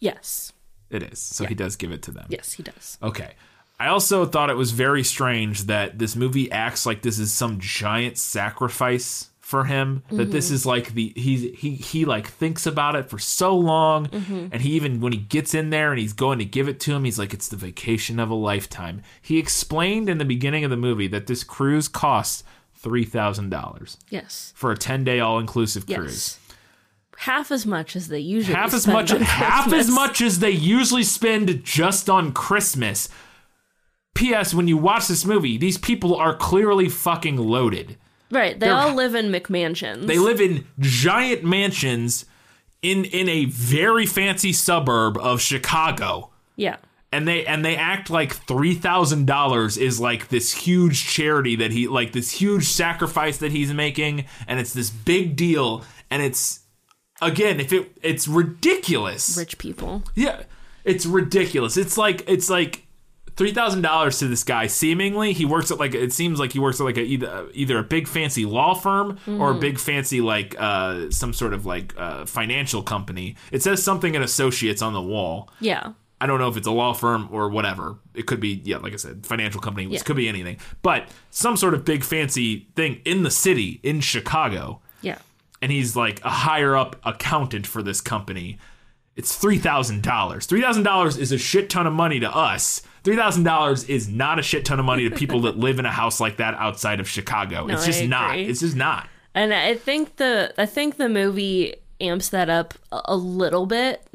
[0.00, 0.52] yes.
[0.90, 1.18] It is.
[1.18, 2.24] So he does give it to them.
[2.30, 2.96] Yes, he does.
[3.02, 3.34] Okay.
[3.78, 7.58] I also thought it was very strange that this movie acts like this is some
[7.60, 10.02] giant sacrifice for him.
[10.10, 10.54] That this mm-hmm.
[10.56, 14.48] is like the he's he he like thinks about it for so long, mm-hmm.
[14.52, 16.92] and he even when he gets in there and he's going to give it to
[16.92, 19.00] him, he's like it's the vacation of a lifetime.
[19.22, 22.44] He explained in the beginning of the movie that this cruise costs
[22.74, 24.52] three thousand dollars Yes.
[24.54, 25.98] for a ten day all inclusive Yes.
[25.98, 26.38] cruise.
[27.16, 31.04] Half as much as they usually half as much half as much as they usually
[31.04, 33.08] spend just on Christmas.
[34.14, 34.52] P.S.
[34.52, 37.96] When you watch this movie, these people are clearly fucking loaded.
[38.30, 38.58] Right.
[38.58, 40.06] They They're- all live in McMansions.
[40.06, 42.24] They live in giant mansions
[42.82, 46.30] in in a very fancy suburb of Chicago.
[46.56, 46.76] Yeah.
[47.10, 51.72] And they and they act like three thousand dollars is like this huge charity that
[51.72, 56.60] he like this huge sacrifice that he's making, and it's this big deal, and it's
[57.22, 59.38] again if it it's ridiculous.
[59.38, 60.02] Rich people.
[60.14, 60.42] Yeah,
[60.84, 61.78] it's ridiculous.
[61.78, 62.86] It's like it's like
[63.38, 64.66] three thousand dollars to this guy.
[64.66, 67.78] Seemingly, he works at like it seems like he works at like a, either either
[67.78, 71.94] a big fancy law firm or a big fancy like uh, some sort of like
[71.96, 73.36] uh, financial company.
[73.50, 75.48] It says something in associates on the wall.
[75.60, 75.92] Yeah.
[76.20, 77.96] I don't know if it's a law firm or whatever.
[78.12, 79.86] It could be, yeah, like I said, financial company.
[79.86, 80.02] It Yeah.
[80.02, 84.80] could be anything, but some sort of big fancy thing in the city in Chicago
[85.00, 85.18] Yeah.
[85.62, 88.58] and he's like a higher up accountant for this company.
[89.14, 90.46] It's three thousand dollars.
[90.46, 92.82] Three thousand dollars is a shit ton of money to us.
[93.08, 95.86] Three thousand dollars is not a shit ton of money to people that live in
[95.86, 97.64] a house like that outside of Chicago.
[97.66, 98.38] No, it's just not.
[98.38, 99.08] It's just not.
[99.34, 104.06] And I think the I think the movie amps that up a, little bit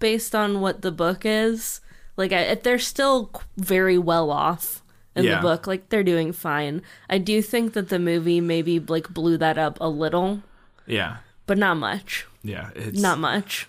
[0.00, 1.80] based on what the book is.
[2.16, 4.82] Like I, they're still very well off
[5.14, 5.36] in Yeah.
[5.36, 5.68] the book.
[5.68, 6.82] Like they're doing fine.
[7.08, 10.42] I do think that the movie maybe like blew that up a little,
[10.88, 11.18] Yeah.
[11.46, 12.26] but not much.
[12.42, 12.70] Yeah.
[12.74, 13.68] It's Not much.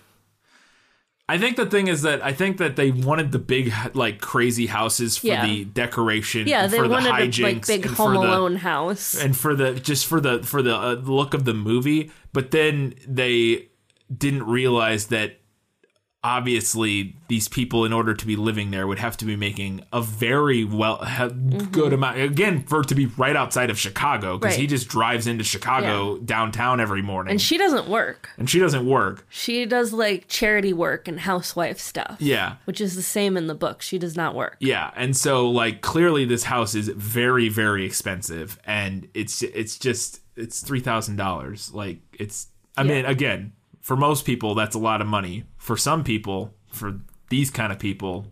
[1.34, 4.66] I think the thing is that I think that they wanted the big like crazy
[4.66, 5.46] houses for Yeah.
[5.46, 8.18] the decoration Yeah, and they for the wanted a hijinks like big Home for the,
[8.20, 9.14] Alone house.
[9.14, 12.94] and for the just for the for the uh, look of the movie but then
[13.08, 13.68] they
[14.14, 15.38] didn't realize that
[16.24, 20.00] obviously these people in order to be living there would have to be making a
[20.02, 21.70] very well ha- Mm-hmm.
[21.70, 25.26] good amount again for it to be right outside of chicago because he just drives
[25.26, 28.28] into chicago downtown every morning and she doesn't work.
[28.38, 32.16] and she doesn't work She does like charity work and housewife stuff.
[32.20, 33.82] yeah Which is the same in the book.
[33.82, 34.56] She does not work.
[34.60, 40.20] Yeah, and so like clearly this house is very very expensive, and it's it's just
[40.36, 41.72] it's three thousand dollars.
[41.72, 43.52] Like it's I mean again
[43.82, 45.44] for most people that's a lot of money.
[45.58, 48.26] For some people, for these kind of people,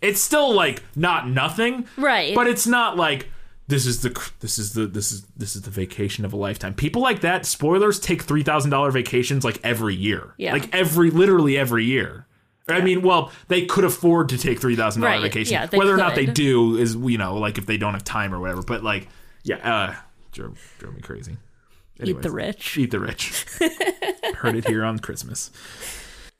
[0.00, 2.34] it's still like not nothing, Right.
[2.34, 3.28] But it's not like
[3.66, 6.74] this is the this is the this is this is the vacation of a lifetime.
[6.74, 10.52] People like that, spoilers, take three thousand dollar vacations like every year, Yeah.
[10.52, 12.26] like every literally every year.
[12.68, 15.54] I mean, well, they could afford to take three thousand dollar Right, vacation.
[15.54, 18.32] yeah, Whether or not they do is you know like if they don't have time
[18.34, 18.62] or whatever.
[18.62, 19.08] But like,
[19.44, 19.94] yeah, uh,
[20.32, 21.36] drove, drove me crazy.
[22.02, 22.78] Eat the rich.
[22.78, 23.44] Eat the rich.
[24.36, 25.50] Heard it here on Christmas.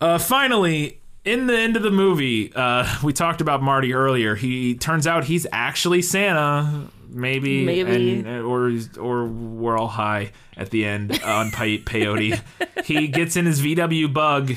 [0.01, 4.35] Uh, finally, in the end of the movie, uh, we talked about Marty earlier.
[4.35, 8.21] He turns out he's actually Santa, maybe, Maybe.
[8.21, 12.41] and, or or we're all high at the end on pe- peyote.
[12.85, 14.55] he gets in his VW Bug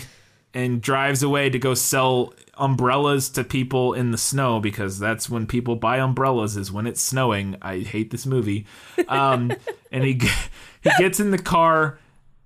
[0.54, 5.48] and drives away to go sell umbrellas to people in the snow because that's when
[5.48, 7.58] people buy umbrellas is when it's snowing.
[7.62, 8.66] I hate this movie.
[9.08, 9.52] Um,
[9.92, 10.22] and he
[10.82, 11.98] he gets in the car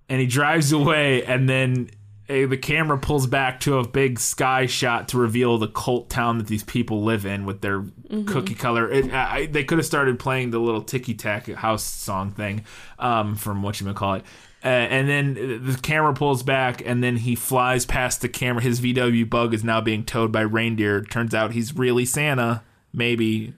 [0.07, 1.89] and he drives away and then
[2.29, 6.37] eh, the camera pulls back to a big sky shot to reveal the cult town
[6.37, 7.83] that these people live in with their
[8.25, 8.89] cookie color.
[8.89, 12.63] It, I, they could have started playing the little ticky tack house song thing
[12.99, 14.23] um, from what you call it.
[14.63, 15.33] Uh, and then
[15.65, 18.61] the camera pulls back, and then he flies past the camera.
[18.63, 21.01] His VW bug is now being towed by reindeer.
[21.03, 22.63] Turns out he's really Santa.
[22.91, 23.53] Maybe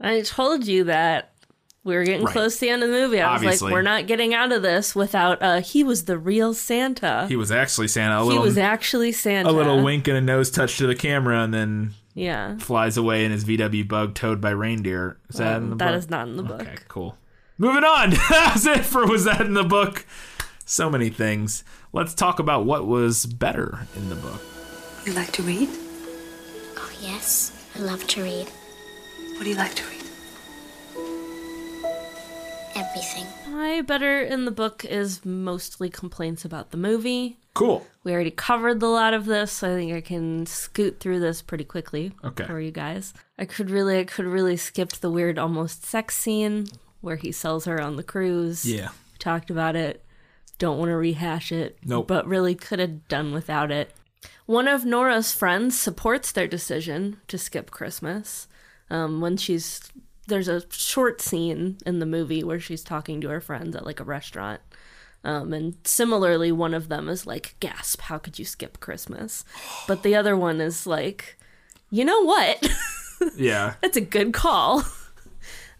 [0.00, 1.32] I told you that
[1.84, 2.32] we were getting Right.
[2.32, 3.20] close to the end of the movie.
[3.20, 6.52] I was like, we're not getting out of this without uh he was the real
[6.52, 7.26] Santa.
[7.28, 8.16] he was actually Santa.
[8.18, 9.48] A He little, was actually Santa.
[9.48, 12.56] a little wink and a nose touch to the camera, and then Yeah.
[12.58, 15.18] flies away in his VW bug towed by reindeer.
[15.30, 15.98] Is that in the That book?
[15.98, 16.62] is not in the book.
[16.62, 17.16] Okay, cool.
[17.58, 18.10] Moving on.
[18.30, 20.04] That's it for was that in the book?
[20.64, 21.64] So many things.
[21.92, 24.40] Let's talk about what was better in the book.
[25.04, 25.68] You like to read?
[26.76, 27.52] Oh, yes.
[27.74, 28.48] I love to read
[29.34, 29.92] What do you like to read?
[32.74, 33.26] everything.
[33.54, 37.38] My better in the book is mostly complaints about the movie.
[37.54, 37.86] Cool.
[38.04, 41.40] We already covered a lot of this, so I think I can scoot through this
[41.40, 42.44] pretty quickly Okay.
[42.44, 43.14] for you guys.
[43.38, 46.66] I could really, I could really skip the weird almost sex scene
[47.00, 48.64] where he sells her on the cruise.
[48.64, 48.88] Yeah.
[49.12, 50.04] We talked about it.
[50.58, 51.78] Don't want to rehash it.
[51.84, 52.08] Nope.
[52.08, 53.92] But really could have done without it.
[54.46, 58.48] One of Nora's friends supports their decision to skip Christmas.
[58.90, 59.80] Um, when she's
[60.28, 64.00] there's a short scene in the movie where she's talking to her friends at like
[64.00, 64.60] a restaurant.
[65.24, 69.44] Um, and similarly, one of them is like, gasp, how could you skip Christmas?
[69.88, 71.38] But the other one is like,
[71.90, 72.68] you know what?
[73.36, 73.74] Yeah.
[73.80, 74.84] That's a good call.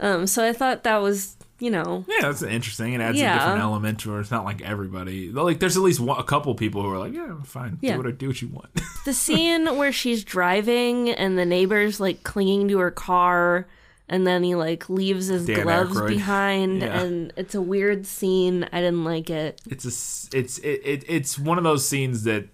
[0.00, 2.92] Um, so I thought that was, you know, Yeah, that's interesting.
[2.92, 4.20] It adds a different element to it.
[4.20, 5.30] It's not like everybody.
[5.32, 7.78] Like, there's at least one, a couple people who are like, yeah, fine.
[7.80, 7.92] Yeah.
[7.92, 8.68] Do what I do what you want.
[9.06, 13.66] the scene where she's driving and the neighbor's like clinging to her car
[14.08, 16.08] and then he like leaves his Dan gloves Aykroyd.
[16.08, 17.00] behind Yeah.
[17.00, 18.64] and it's a weird scene.
[18.72, 19.60] I didn't like it.
[19.68, 22.48] it's a it's it, it it's one of those scenes that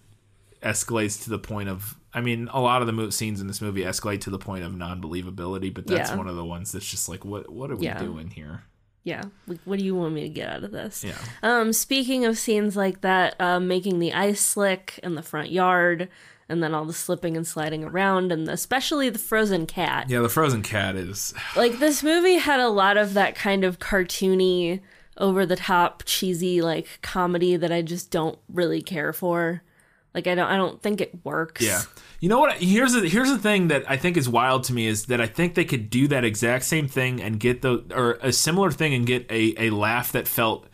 [0.63, 1.97] escalates to the point of.
[2.15, 4.65] I mean, a lot of the mo- scenes in this movie escalate to the point
[4.65, 6.17] of non-believability, but that's Yeah.
[6.17, 7.99] one of the ones that's just like, what what are we Yeah.
[7.99, 8.65] doing here?
[9.05, 9.23] Yeah.
[9.65, 11.03] What do you want me to get out of this?
[11.03, 11.19] Yeah.
[11.43, 16.09] Um, speaking of scenes like that, uh, making the ice slick in the front yard
[16.49, 20.09] and then all the slipping and sliding around and especially the frozen cat.
[20.09, 21.35] Yeah, the frozen cat is.
[21.57, 24.81] like this movie had a lot of that kind of cartoony
[25.17, 29.63] over the top cheesy like comedy that I just don't really care for.
[30.15, 31.63] Like I don't I don't think it works.
[31.63, 31.83] Yeah.
[32.21, 32.55] You know what?
[32.55, 35.27] Here's the here's the thing that I think is wild to me is that I
[35.27, 38.95] think they could do that exact same thing and get the or a similar thing
[38.95, 40.67] and get a a laugh that felt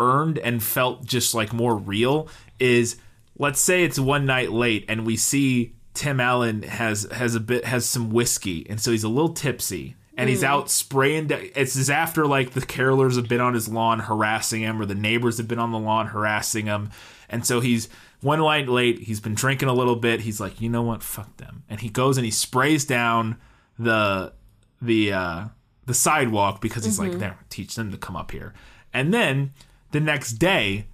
[0.00, 2.96] earned and felt just like more real is
[3.38, 7.64] let's say it's one night late and we see Tim Allen has has a bit
[7.64, 10.46] has some whiskey and so he's a little tipsy and he's mm.
[10.46, 11.28] out spraying.
[11.30, 14.94] It's as after like the carolers have been on his lawn harassing him, or the
[14.94, 16.90] neighbors have been on the lawn harassing him,
[17.28, 17.88] and so he's
[18.26, 18.98] one night late.
[19.00, 20.20] He's been drinking a little bit.
[20.20, 23.36] He's like, you know what, fuck them, and he goes and he sprays down
[23.78, 24.32] the
[24.82, 25.44] the uh,
[25.86, 28.52] the sidewalk because he's like, there, teach them to come up here,
[28.92, 29.52] and then
[29.92, 30.86] the next day.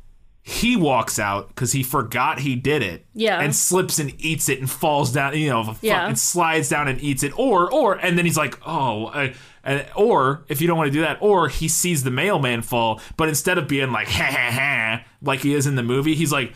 [0.44, 3.38] He walks out because he forgot he did it, Yeah.
[3.40, 6.00] and slips and eats it and falls down, you know, Yeah.
[6.00, 9.86] fucking slides down and eats it, or or and then he's like, oh, uh, and,
[9.94, 13.28] or if you don't want to do that, or he sees the mailman fall, but
[13.28, 16.52] instead of being like ha ha ha like he is in the movie, he's like,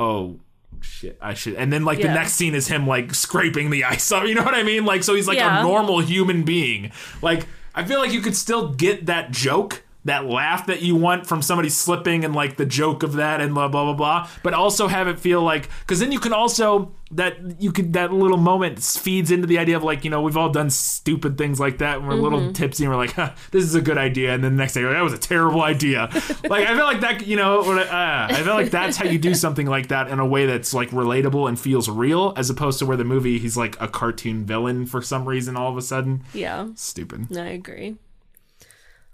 [0.00, 0.40] oh
[0.80, 4.10] shit, I should, and then like the next scene is him like scraping the ice
[4.10, 4.84] up, you know what I mean?
[4.84, 5.60] Like so he's like Yeah.
[5.60, 6.90] a normal human being.
[7.22, 9.84] Like I feel like you could still get that joke.
[10.04, 13.52] That laugh that you want from somebody slipping and like the joke of that and
[13.54, 16.92] blah blah blah blah, but also have it feel like because then you can also
[17.12, 20.36] that you could that little moment feeds into the idea of like you know we've
[20.36, 23.32] all done stupid things like that and we're a little tipsy and we're like huh,
[23.50, 24.32] this is a good idea.
[24.32, 26.08] And then the next day that was a terrible idea.
[26.50, 29.34] Like I feel like that you know uh, I feel like that's how you do
[29.34, 32.86] something like that in a way that's like relatable and feels real as opposed to
[32.86, 36.22] where the movie he's like a cartoon villain for some reason all of a sudden.
[36.32, 37.36] Yeah, stupid.
[37.36, 37.96] I agree.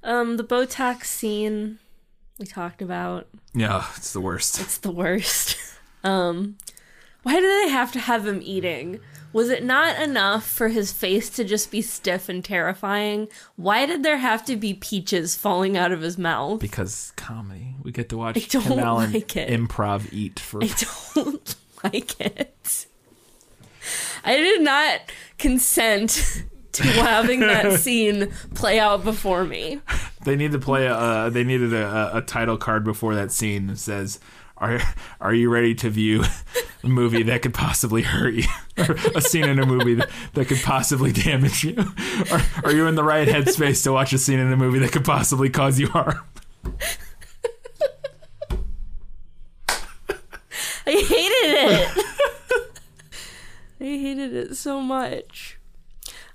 [0.06, 1.78] Um, the Botox scene
[2.38, 3.26] we talked about.
[3.54, 5.56] yeah it's the worst It's the worst.
[6.04, 6.56] um,
[7.22, 9.00] why do they have to have him eating?
[9.32, 13.28] Was it not enough for his face to just be stiff and terrifying?
[13.56, 16.60] Why did there have to be peaches falling out of his mouth?
[16.60, 19.50] because comedy we get to watch I don't Tim Allen like it.
[19.50, 22.86] improv eat for I don't like it.
[24.24, 25.00] I did not
[25.38, 26.44] consent
[26.76, 29.80] to having that scene play out before me.
[30.24, 30.88] They need to play.
[30.88, 34.18] Uh, they needed a, a, a title card before that scene that says,
[34.58, 34.80] "Are
[35.20, 36.24] Are you ready to view
[36.82, 38.44] a movie that could possibly hurt you,
[38.78, 41.76] or a scene in a movie that, that could possibly damage you?
[42.30, 44.92] Are, are you in the right headspace to watch a scene in a movie that
[44.92, 46.18] could possibly cause you harm?"
[50.88, 52.06] I hated it.
[53.80, 55.55] I hated it so much.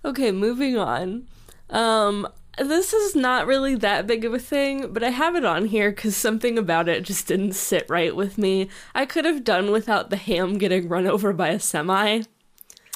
[0.03, 1.27] Okay, moving on.
[1.69, 2.27] Um,
[2.57, 5.91] this is not really that big of a thing, but I have it on here
[5.91, 8.67] because something about it just didn't sit right with me.
[8.93, 12.23] I could have done without the ham getting run over by a semi.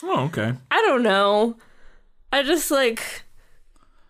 [0.04, 0.54] Oh, okay.
[0.72, 1.58] I don't know.
[2.34, 3.24] I just like.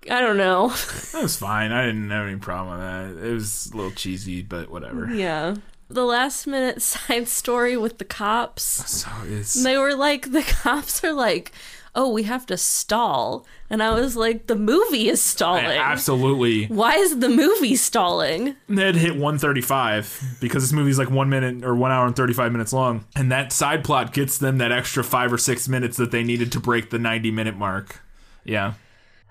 [0.10, 0.70] I don't know.
[1.14, 1.72] That was fine.
[1.72, 3.28] I didn't have any problem with that.
[3.28, 5.10] It was a little cheesy, but whatever.
[5.14, 5.56] yeah.
[5.90, 8.64] The last minute side story with the cops.
[8.64, 11.52] So it's They were like, the cops are like,
[11.96, 13.46] oh, we have to stall.
[13.70, 15.66] And I was like, the movie is stalling.
[15.66, 16.66] absolutely.
[16.66, 18.56] Why is the movie stalling?
[18.68, 22.74] It hit 135 because this movie's like one minute or one hour and 35 minutes
[22.74, 23.06] long.
[23.16, 26.52] And that side plot gets them that extra five or six minutes that they needed
[26.52, 28.02] to break the 90 minute mark.
[28.44, 28.74] Yeah.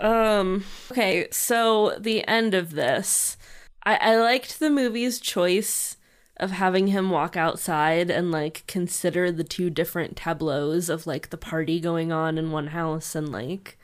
[0.00, 3.36] Um, okay, so the end of this.
[3.84, 5.95] I, I liked the movie's choice
[6.38, 11.36] of having him walk outside and like consider the two different tableaus of like the
[11.36, 13.78] party going on in one house and like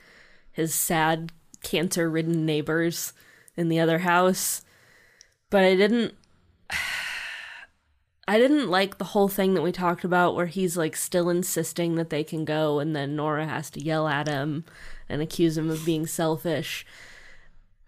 [0.51, 1.31] his sad
[1.63, 3.13] cancer ridden neighbors
[3.57, 4.61] in the other house.
[5.49, 6.13] But I didn't
[8.27, 11.95] I didn't like the whole thing that we talked about where he's like still insisting
[11.95, 14.63] that they can go and then Nora has to yell at him
[15.09, 16.85] and accuse him of being selfish.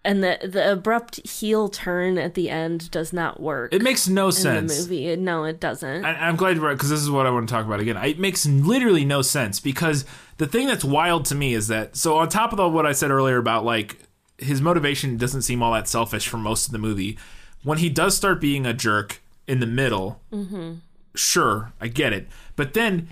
[0.06, 4.26] And the the abrupt heel turn at the end does not work It makes no
[4.26, 4.76] in sense.
[4.76, 5.16] the movie.
[5.16, 6.04] No, it doesn't.
[6.04, 7.96] I, I'm glad you're right because this is what I want to talk about again.
[7.96, 10.04] It makes literally no sense because
[10.38, 12.92] the thing that's wild to me is that so on top of all what I
[12.92, 13.98] said earlier about like
[14.38, 17.18] his motivation doesn't seem all that selfish for most of the movie.
[17.64, 20.74] When he does start being a jerk in the middle, mm-hmm.
[21.16, 22.28] sure, I get it.
[22.54, 23.08] But then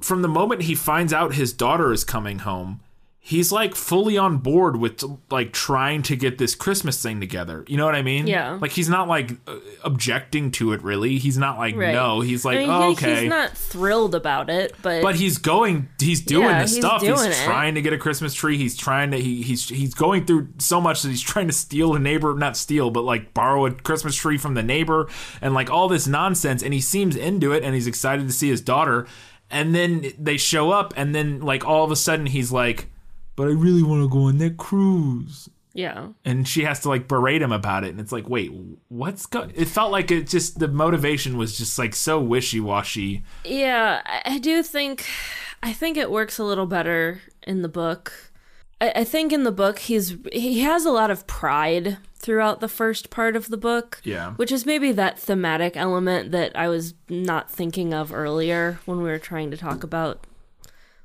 [0.00, 2.80] from the moment he finds out his daughter is coming home,
[3.26, 7.64] he's like fully on board with like trying to get this Christmas thing together.
[7.66, 8.26] You know what I mean?
[8.26, 8.58] Yeah.
[8.60, 11.16] Like he's not like uh, objecting to it really.
[11.16, 11.94] He's not like Right.
[11.94, 12.20] no.
[12.20, 13.22] He's like I mean, oh, okay.
[13.22, 15.88] he's not thrilled about it, but but he's going.
[15.98, 17.00] He's doing Yeah, the he's stuff.
[17.00, 17.44] He's, doing it.
[17.46, 18.58] trying to get a Christmas tree.
[18.58, 19.16] He's trying to.
[19.18, 22.58] He, he's he's going through so much that he's trying to steal a neighbor, not
[22.58, 25.08] steal, but like borrow a Christmas tree from the neighbor,
[25.40, 26.62] and like all this nonsense.
[26.62, 29.06] And he seems into it, and he's excited to see his daughter.
[29.50, 32.90] And then they show up, and then like all of a sudden he's like,
[33.36, 36.08] "But I really want to go on that cruise." yeah.
[36.24, 38.52] and she has to like berate him about it and it's like wait
[38.88, 44.00] what's going it felt like it just the motivation was just like so wishy-washy Yeah,
[44.06, 45.04] I, I do think
[45.62, 48.12] I think it works a little better in the book.
[48.80, 52.68] I, I think in the book he's he has a lot of pride throughout the
[52.68, 54.00] first part of the book.
[54.04, 54.32] Yeah.
[54.34, 59.04] Which is maybe that thematic element that I was not thinking of earlier when we
[59.04, 60.26] were trying to talk about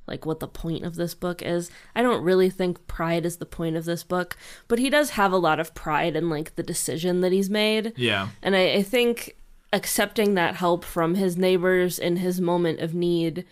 [0.10, 1.72] like what the point of this book is.
[1.96, 4.36] I don't really think pride is the point of this book,
[4.68, 7.94] but he does have a lot of pride in like the decision that he's made.
[7.96, 8.30] Yeah.
[8.42, 9.36] And I, I think
[9.72, 13.46] accepting that help from his neighbors in his moment of need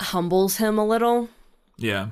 [0.00, 1.28] humbles him a little.
[1.76, 2.10] Yeah.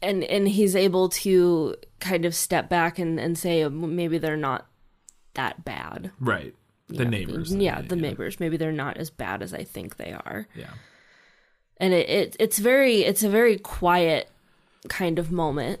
[0.00, 4.36] And and he's able to kind of step back and, and say "Um, maybe they're
[4.36, 4.66] not
[5.34, 6.10] that bad.
[6.20, 6.54] Right.
[6.88, 7.54] The Yeah, neighbors.
[7.54, 8.40] Yeah, the neighbors.
[8.40, 10.48] Maybe they're not as bad as I think they are.
[10.54, 10.70] Yeah.
[11.78, 14.28] And it, it it's very it's a very quiet
[14.88, 15.80] kind of moment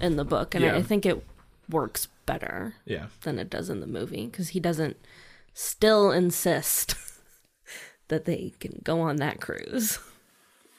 [0.00, 0.74] in the book and Yeah.
[0.74, 1.24] I, I think it
[1.68, 3.06] works better Yeah.
[3.22, 4.96] than it does in the movie because he doesn't
[5.54, 6.94] still insist
[8.08, 9.98] that they can go on that cruise.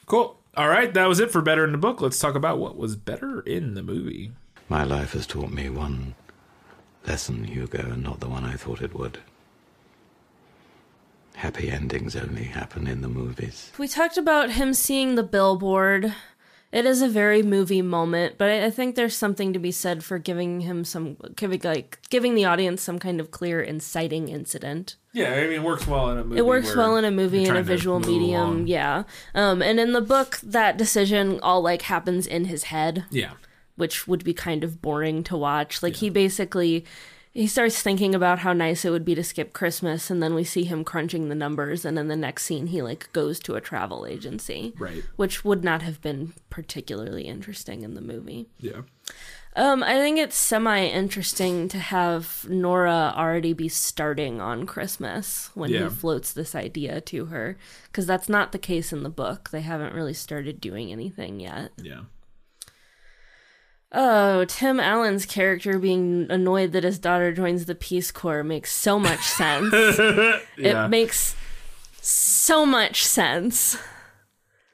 [0.06, 0.38] Cool.
[0.54, 2.00] All right, that was it for better in the book.
[2.02, 4.32] Let's talk about what was better in the movie.
[4.68, 6.14] My life has taught me one
[7.06, 9.18] lesson, Hugo, and not the one I thought it would.
[11.34, 13.72] Happy endings only happen in the movies.
[13.78, 16.14] We talked about him seeing the billboard.
[16.70, 20.02] It is a very movie moment, but I I think there's something to be said
[20.04, 24.96] for giving him some giving like giving the audience some kind of clear inciting incident.
[25.12, 26.38] Yeah, I mean, it works well in a movie.
[26.38, 28.66] It works well in a movie you're in a visual medium, along.
[28.68, 29.02] yeah.
[29.34, 33.32] Um, and in the book, that decision all like happens in his head, Yeah.
[33.76, 35.82] which would be kind of boring to watch.
[35.82, 36.86] Like he basically
[37.32, 40.44] he starts thinking about how nice it would be to skip Christmas, and then we
[40.44, 43.60] see him crunching the numbers, and in the next scene, he like goes to a
[43.60, 45.02] travel agency, Right.
[45.16, 48.48] which would not have been particularly interesting in the movie.
[48.58, 48.82] Yeah.
[49.54, 55.70] Um, I think it's semi interesting to have Nora already be starting on Christmas when
[55.70, 55.84] Yeah.
[55.84, 59.50] he floats this idea to her, because that's not the case in the book.
[59.50, 61.72] They haven't really started doing anything yet.
[61.76, 62.02] Yeah.
[63.94, 68.98] Oh, Tim Allen's character being annoyed that his daughter joins the Peace Corps makes so
[68.98, 69.72] much sense.
[70.56, 70.86] Yeah.
[70.86, 71.36] It makes
[72.00, 73.76] so much sense.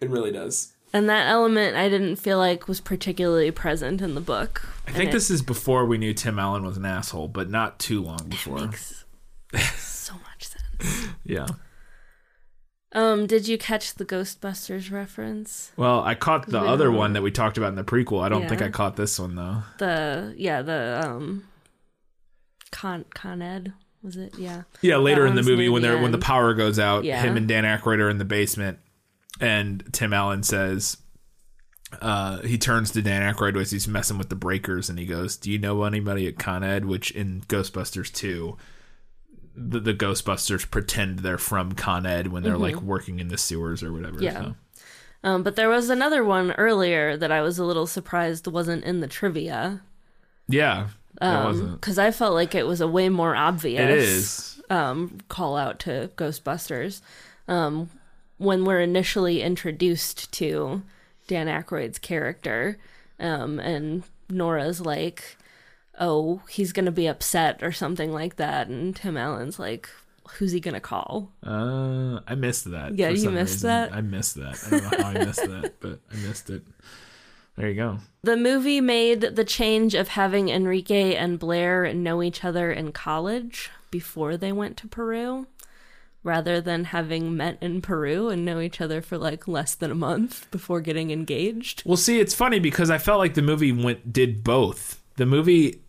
[0.01, 0.73] It really does.
[0.93, 4.62] And that element I didn't feel like was particularly present in the book.
[4.87, 8.03] I think this is before we knew Tim Allen was an asshole, but not too
[8.03, 8.59] long before.
[8.61, 9.05] makes
[9.77, 11.09] so much sense.
[11.25, 11.47] Yeah.
[12.93, 15.72] Um, did you catch the Ghostbusters reference?
[15.76, 18.22] Well, I caught the other one that we talked about in the prequel.
[18.22, 19.62] I don't think I caught this one though.
[19.78, 21.45] The yeah, the um
[22.70, 23.72] Con Con Ed
[24.03, 24.39] was it?
[24.39, 24.62] Yeah.
[24.80, 27.20] Yeah, later in the movie when the they're when the power goes out, Yeah.
[27.20, 28.78] him and Dan Aykroyd are in the basement,
[29.41, 30.97] and Tim Allen says,
[32.01, 35.36] uh, he turns to Dan Aykroyd as he's messing with the breakers, and he goes,
[35.36, 38.57] "Do you know anybody at Con Ed?" Which in Ghostbusters two,
[39.59, 43.83] the, the Ghostbusters pretend they're from Con Ed when they're like working in the sewers
[43.83, 44.17] or whatever.
[44.17, 44.25] Mm-hmm.
[44.25, 44.41] Yeah.
[44.41, 44.55] so.
[45.25, 49.01] Um, but there was another one earlier that I was a little surprised wasn't in
[49.01, 49.83] the trivia.
[51.21, 51.81] yeah, wasn't.
[51.81, 53.81] because I felt like it was a way more obvious.
[53.81, 54.63] It is.
[54.71, 57.01] um, call out to Ghostbusters
[57.49, 57.91] um,
[58.37, 60.83] when we're initially introduced to
[61.27, 62.79] Dan Aykroyd's character,
[63.19, 65.37] um, and Nora's like,
[65.99, 69.89] "Oh, he's gonna be upset" or something like that, and Tim Allen's like,
[70.39, 72.97] "Who's he gonna call?" Uh, I missed that.
[72.97, 73.69] Yeah, you missed reason.
[73.69, 73.93] that?
[73.93, 74.63] I missed that.
[74.67, 76.63] I don't know how I missed that, but I missed it.
[77.57, 77.99] There you go.
[78.23, 83.71] The movie made the change of having Enrique and Blair know each other in college
[83.91, 85.49] before they went to Peru,
[86.23, 89.97] rather than having met in Peru and know each other for like less than a
[89.97, 91.83] month before getting engaged.
[91.85, 95.03] Well, see, it's funny because I felt like the movie went did both.
[95.17, 95.81] The movie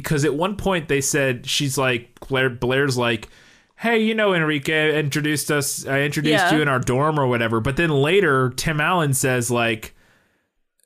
[0.00, 3.28] because at one point they said she's like Blair Blair's like,
[3.76, 6.54] "Hey, you know Enrique introduced us I introduced Yeah.
[6.54, 9.94] you in our dorm or whatever." But then later Tim Allen says like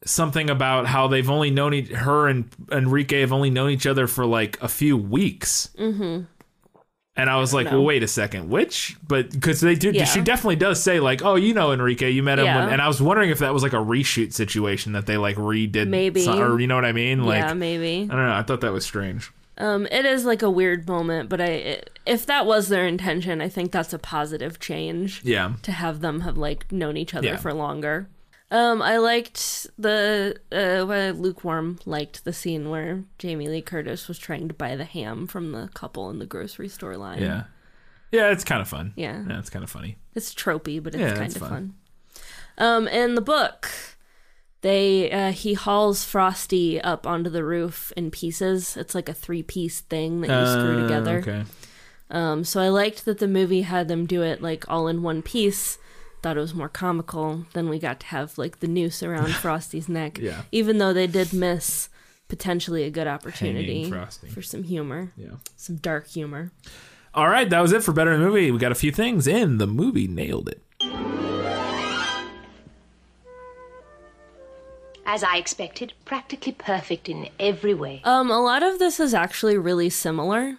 [0.05, 4.07] something about how they've only known e- her and Enrique have only known each other
[4.07, 5.71] for like a few weeks.
[5.79, 6.27] Mhm.
[7.19, 7.73] And I was like, know.
[7.73, 8.97] well, wait a second, which?
[9.07, 10.05] But because they do, Yeah.
[10.05, 12.61] she definitely does say like, oh, you know Enrique, you met him, Yeah.
[12.65, 15.37] when, and I was wondering if that was like a reshoot situation that they like
[15.37, 16.21] redid, Maybe.
[16.23, 17.25] some- or you know what I mean?
[17.25, 18.09] Like, yeah, maybe.
[18.11, 18.33] I don't know.
[18.35, 19.31] I thought that was strange.
[19.61, 23.41] Um, it is like a weird moment, but I, it, if that was their intention,
[23.41, 25.21] I think that's a positive change.
[25.25, 27.37] Yeah, to have them have like known each other Yeah.
[27.39, 28.09] for longer.
[28.51, 34.19] Um, I liked the uh, well, lukewarm liked the scene where Jamie Lee Curtis was
[34.19, 37.21] trying to buy the ham from the couple in the grocery store line.
[37.21, 37.45] yeah,
[38.11, 38.31] yeah.
[38.31, 38.95] It's kind of fun.
[38.97, 39.23] Yeah.
[39.29, 39.99] yeah, it's kind of funny.
[40.15, 41.51] it's tropey, but it's Yeah, kind of fun.
[41.51, 41.75] fun.
[42.57, 43.69] Um, in the book,
[44.63, 48.77] they uh, he hauls Frosty up onto the roof in pieces.
[48.79, 51.19] It's like a three piece thing that you screw Uh, together.
[51.19, 51.45] Okay.
[52.11, 55.21] Um, so I liked that the movie had them do it like all in one
[55.21, 55.77] piece.
[56.23, 57.47] Thought it was more comical.
[57.53, 60.19] Then we got to have like the noose around Frosty's neck.
[60.19, 60.43] Yeah.
[60.51, 61.89] Even though they did miss
[62.29, 63.91] potentially a good opportunity
[64.33, 65.37] for some humor, Yeah.
[65.57, 66.51] some dark humor.
[67.15, 68.51] All right, that was it for better in the movie.
[68.51, 70.07] We got a few things in the movie.
[70.07, 70.63] Nailed it.
[75.07, 78.03] As I expected, practically perfect in every way.
[78.05, 80.59] Um, a lot of this is actually really similar.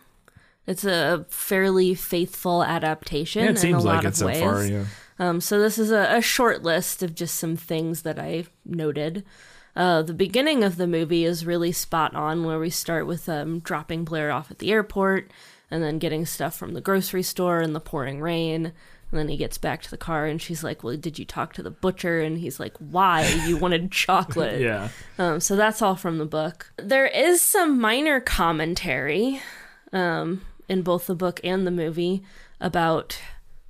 [0.65, 3.43] It's a fairly faithful adaptation.
[3.43, 4.39] Yeah, it in seems a like lot it of so ways.
[4.39, 4.65] far.
[4.65, 4.85] Yeah.
[5.19, 9.25] Um, so this is a, a short list of just some things that I noted.
[9.75, 13.59] Uh, the beginning of the movie is really spot on, where we start with um,
[13.59, 15.31] dropping Blair off at the airport,
[15.69, 18.73] and then getting stuff from the grocery store in the pouring rain.
[19.11, 21.53] And then he gets back to the car, and she's like, "Well, did you talk
[21.53, 23.25] to the butcher?" And he's like, "Why?
[23.45, 24.89] You wanted chocolate." Yeah.
[25.17, 26.71] Um, so that's all from the book.
[26.77, 29.41] There is some minor commentary
[29.91, 32.23] um, in both the book and the movie
[32.59, 33.19] about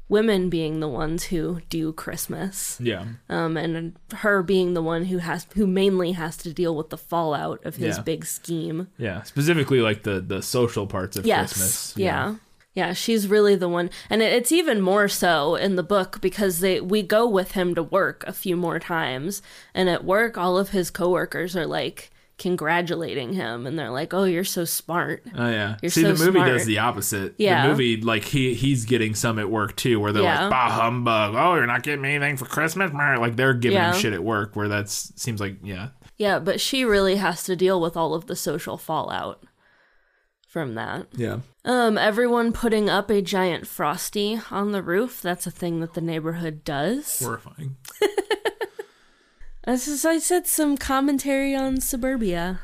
[0.10, 3.06] women being the ones who do Christmas, Yeah.
[3.30, 6.98] um, and her being the one who has who mainly has to deal with the
[6.98, 8.04] fallout of his Yeah.
[8.04, 8.88] big scheme.
[8.98, 9.22] Yeah.
[9.24, 11.94] Specifically, like the the social parts of Yes, Christmas.
[11.96, 12.36] yeah.
[12.76, 16.80] Yeah, she's really the one, and it's even more so in the book because they
[16.80, 19.42] we go with him to work a few more times,
[19.74, 24.24] and at work, all of his coworkers are like congratulating him, and they're like, "Oh,
[24.24, 25.78] you're so smart." Oh yeah.
[25.82, 26.48] You're See, so the movie smart.
[26.50, 27.36] does the opposite.
[27.38, 27.64] Yeah.
[27.64, 30.42] The movie, like he he's getting some at work too, where they're Yeah.
[30.44, 31.36] like, "Bah humbug!
[31.36, 33.94] Oh, you're not getting me anything for Christmas." Like they're giving Yeah.
[33.94, 35.90] him shit at work, where that's seems like yeah.
[36.18, 39.44] Yeah, but she really has to deal with all of the social fallout
[40.48, 41.08] from that.
[41.16, 41.40] Yeah.
[41.64, 45.22] Um, everyone putting up a giant frosty on the roof.
[45.22, 47.20] That's a thing that the neighborhood does.
[47.20, 47.76] Horrifying.
[49.64, 52.60] As I said, some commentary on suburbia.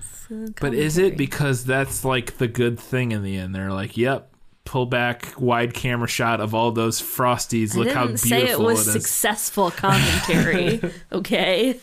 [0.00, 3.54] Some But is it because that's like the good thing in the end?
[3.54, 4.28] They're like, "Yep."
[4.66, 7.74] Pull back wide camera shot of all those frosties.
[7.74, 9.02] Look I how beautiful say it was it is.
[9.02, 10.80] successful commentary.
[11.12, 11.80] okay.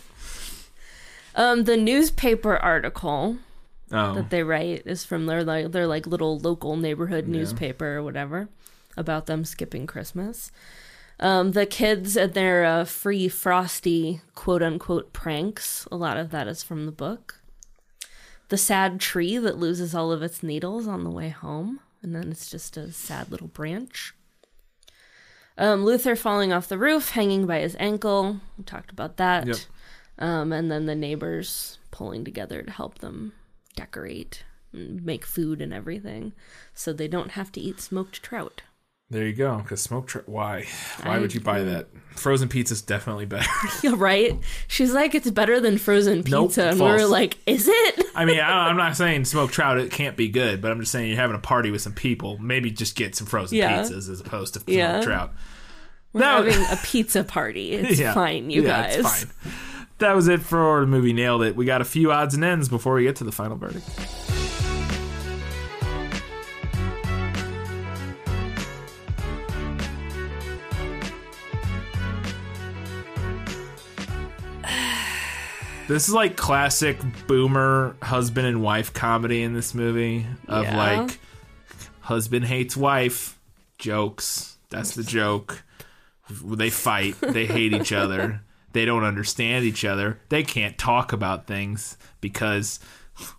[1.35, 3.37] Um, the newspaper article
[3.91, 8.03] oh, that they write is from their like their like little local neighborhood newspaper or
[8.03, 8.47] whatever
[8.95, 10.51] about them skipping Christmas.
[11.19, 15.87] Um, the kids and their uh, free frosty quote unquote pranks.
[15.91, 17.41] A lot of that is from the book.
[18.49, 22.31] The sad tree that loses all of its needles on the way home, and then
[22.31, 24.13] it's just a sad little branch.
[25.57, 28.39] Um, Luther falling off the roof, hanging by his ankle.
[28.57, 29.47] We talked about that.
[29.47, 29.57] Yep.
[30.19, 33.33] Um, and then the neighbors pulling together to help them
[33.75, 36.33] decorate and make food and everything
[36.73, 38.61] so they don't have to eat smoked trout.
[39.09, 39.57] There you go.
[39.57, 40.07] Because smoke.
[40.07, 40.65] Tra- why?
[41.03, 41.87] Why I- would you buy that?
[42.15, 43.47] Frozen pizza is definitely better.
[43.83, 44.33] Yeah, right?
[44.67, 46.31] She's like, it's better than frozen pizza.
[46.31, 48.05] Nope, and we are like, is it?
[48.15, 50.91] I mean, I, I'm not saying smoked trout it can't be good, but I'm just
[50.91, 52.39] saying you're having a party with some people.
[52.39, 53.81] Maybe just get some frozen Yeah.
[53.83, 55.01] pizzas as opposed to smoked Yeah.
[55.01, 55.31] trout.
[56.13, 56.43] We're No.
[56.43, 57.73] having a pizza party.
[57.73, 58.13] It's Yeah.
[58.15, 58.95] fine, you guys.
[58.97, 59.31] It's fine.
[59.99, 61.13] That was it for the movie.
[61.13, 61.55] Nailed it.
[61.55, 63.87] We got a few odds and ends before we get to the final verdict.
[75.87, 80.77] This is like classic boomer husband and wife comedy in this movie of Yeah.
[80.77, 81.19] like
[82.01, 83.39] husband hates wife
[83.77, 84.57] jokes.
[84.69, 85.63] That's the joke.
[86.29, 87.15] They fight.
[87.21, 88.41] They hate each other.
[88.73, 90.19] They don't understand each other.
[90.27, 92.81] They can't talk about things because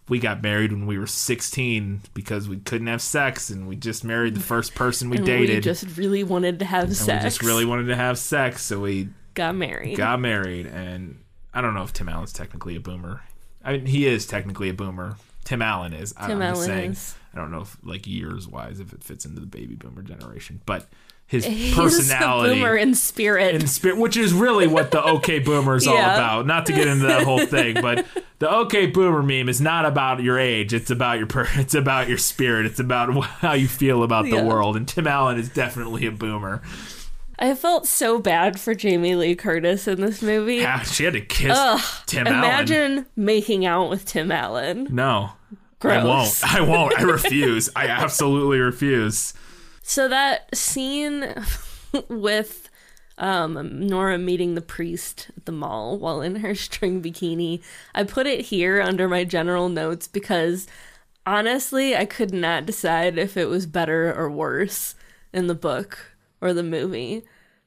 [0.09, 4.05] we got married when we were 16 because we couldn't have sex and we just
[4.05, 5.57] married the first person we And dated.
[5.57, 7.23] we just really wanted to have and sex.
[7.23, 9.97] we just really wanted to have sex, so we got married.
[9.99, 10.67] got married.
[10.67, 11.21] And
[11.59, 13.23] I don't know if Tim Allen's technically a boomer.
[13.65, 15.17] I mean, he is technically a boomer.
[15.45, 16.15] Tim Allen is.
[16.17, 16.91] I- Tim I'm just Allen saying.
[16.93, 17.15] is.
[17.35, 20.61] I don't know if like years wise if it fits into the baby boomer generation,
[20.67, 20.87] but
[21.27, 23.55] his He's personality a boomer in spirit.
[23.57, 26.47] in spirit, which is really what the OK Boomer is all about.
[26.47, 28.07] Not to get into that whole thing, but
[28.39, 30.73] the OK Boomer meme is not about your age.
[30.73, 32.65] It's about your per- it's about your spirit.
[32.67, 34.45] It's about how you feel about the Yeah.
[34.45, 34.77] world.
[34.77, 36.63] And Tim Allen is definitely a boomer.
[37.39, 40.57] I felt so bad for Jamie Lee Curtis in this movie.
[40.57, 41.57] Yeah, she had to kiss
[42.07, 42.39] Tim Allen.
[42.39, 44.89] Imagine making out with Tim Allen.
[44.91, 45.31] No.
[45.79, 46.03] Gross.
[46.03, 46.55] I won't.
[46.55, 46.99] I won't.
[46.99, 47.71] I refuse.
[47.77, 49.35] I absolutely refuse.
[49.83, 51.35] So that scene
[52.09, 52.69] with
[53.19, 57.63] um, Nora meeting the priest at the mall while in her string bikini,
[57.95, 60.67] I put it here under my general notes because
[61.25, 64.97] honestly, I could not decide if it was better or worse
[65.33, 67.23] in the book or the movie.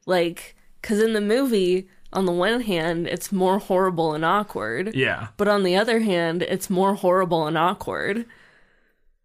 [0.05, 4.95] Like, because in the movie, on the one hand, it's more horrible and awkward.
[4.95, 5.27] Yeah.
[5.37, 8.25] But on the other hand, it's more horrible and awkward.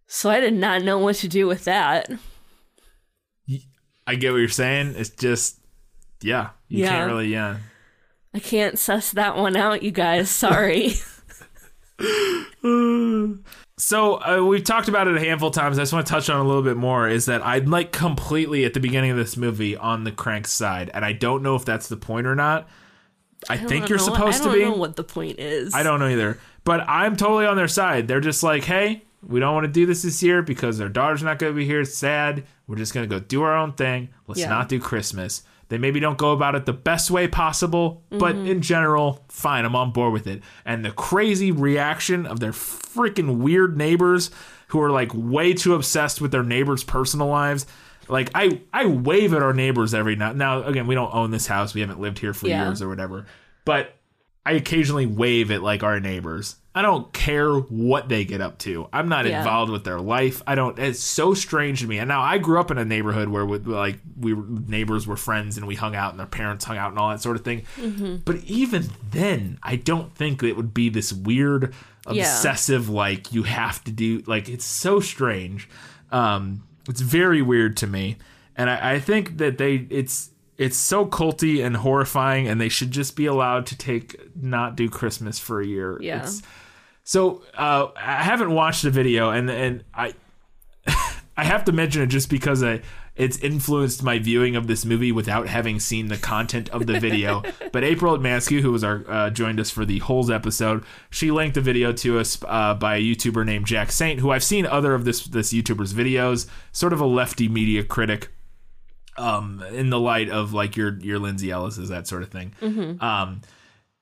[0.07, 2.09] So I did not know what to do with that.
[4.07, 4.95] I get what you're saying.
[4.97, 5.59] It's just,
[6.23, 6.51] yeah.
[6.69, 6.91] You Yeah.
[6.91, 7.57] can't really, yeah.
[8.33, 10.31] I can't suss that one out, you guys.
[10.31, 10.93] Sorry.
[13.79, 15.79] So uh, we've talked about it a handful of times.
[15.79, 17.09] I just want to touch on it a little bit more.
[17.09, 20.91] Is that I'm like completely at the beginning of this movie on the Krank side,
[20.95, 22.69] and I don't know if that's the point or not.
[23.51, 24.65] I, don't think you're know- supposed I to don't be.
[24.65, 25.75] know what the point is.
[25.75, 26.39] I don't know either.
[26.65, 28.09] But I'm totally on their side.
[28.09, 31.23] They're just like, hey, we don't want to do this this year because our daughter's
[31.23, 31.83] not going to be here.
[31.83, 32.45] It's sad.
[32.67, 34.09] We're just going to go do our own thing.
[34.27, 34.49] Let's Yeah.
[34.49, 35.43] not do Christmas.
[35.69, 38.47] They maybe don't go about it the best way possible, but mm-hmm.
[38.47, 39.65] in general, fine.
[39.65, 40.43] I'm on board with it.
[40.65, 44.31] And the crazy reaction of their freaking weird neighbors
[44.69, 47.67] who are like way too obsessed with their neighbors' personal lives.
[48.09, 50.33] Like I, I wave at our neighbors every now.
[50.33, 51.75] Now again, we don't own this house.
[51.75, 52.65] We haven't lived here for Yeah.
[52.67, 53.27] years or whatever.
[53.65, 53.97] But
[54.45, 56.57] I occasionally wave at like our neighbors.
[56.77, 58.87] I don't care what they get up to.
[58.93, 59.39] I'm not Yeah.
[59.39, 60.43] involved with their life.
[60.47, 60.79] I don't.
[60.79, 61.97] It's so strange to me.
[61.99, 65.17] And now I grew up in a neighborhood where we, like we were, neighbors were
[65.17, 67.45] friends and we hung out and their parents hung out and all that sort of
[67.45, 67.63] thing.
[67.81, 68.17] Mm-hmm.
[68.27, 71.73] But even then, I don't think it would be this weird,
[72.11, 72.21] Yeah.
[72.23, 74.23] obsessive like you have to do.
[74.27, 75.71] Like it's so strange.
[76.13, 78.17] Um, it's very weird to me,
[78.55, 82.91] and I, I think that they it's it's so culty and horrifying, and they should
[82.91, 85.99] just be allowed to take not do Christmas for a year.
[86.01, 86.23] Yeah.
[86.23, 86.43] It's,
[87.07, 90.13] so uh, I haven't watched the video, and and I
[91.37, 92.83] I have to mention it just because I
[93.15, 97.45] it's influenced my viewing of this movie without having seen the content of the video.
[97.73, 101.57] but April Atmansky, who was our uh, joined us for the Holes episode, she linked
[101.57, 104.93] a video to us uh, by a YouTuber named Jack Saint, who I've seen other
[104.93, 106.49] of this this YouTuber's videos.
[106.73, 108.33] Sort of a lefty media critic,
[109.17, 112.53] um, in the light of like your your Lindsay Ellis's that sort of thing.
[113.01, 113.43] Um,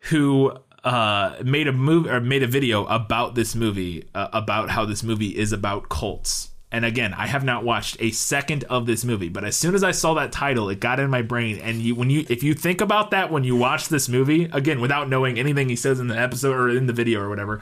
[0.08, 0.54] who
[0.84, 5.02] uh, made a movie or made a video about this movie uh, about how this
[5.02, 6.50] movie is about cults.
[6.70, 9.84] And again, I have not watched a second of this movie, but as soon as
[9.84, 11.58] I saw that title, it got in my brain.
[11.58, 14.80] And you, when you, if you think about that when you watch this movie, again,
[14.80, 17.60] without knowing anything he says in the episode or in the video or whatever,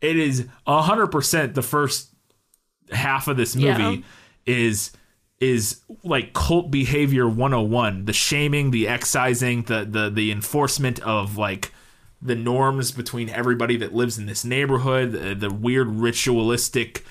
[0.00, 2.14] it is hundred percent the first
[2.90, 3.96] half of this movie Yeah.
[4.46, 4.92] is
[5.38, 11.72] is like cult behavior 101 the shaming the excising the the the enforcement of like
[12.22, 17.04] the norms between everybody that lives in this neighborhood the, the weird ritualistic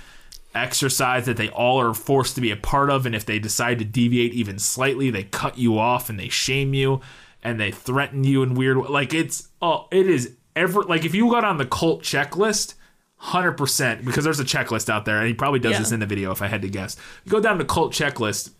[0.55, 3.78] exercise that they all are forced to be a part of and if they decide
[3.80, 6.99] to deviate even slightly they cut you off and they shame you
[7.43, 11.30] and they threaten you in weird like it's oh it is ever like if you
[11.30, 12.74] got on the cult checklist
[13.22, 15.80] Hundred percent, because there's a checklist out there, and he probably does Yeah.
[15.80, 16.95] this in the video if I had to guess.
[17.26, 18.51] You go down to cult checklist,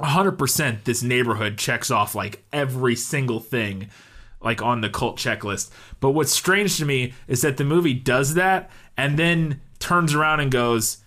[0.00, 0.84] hundred percent.
[0.84, 3.90] This neighborhood checks off like every single thing,
[4.40, 5.70] like on the cult checklist.
[6.00, 10.40] But what's strange to me is that the movie does that and then turns around
[10.40, 10.98] and goes,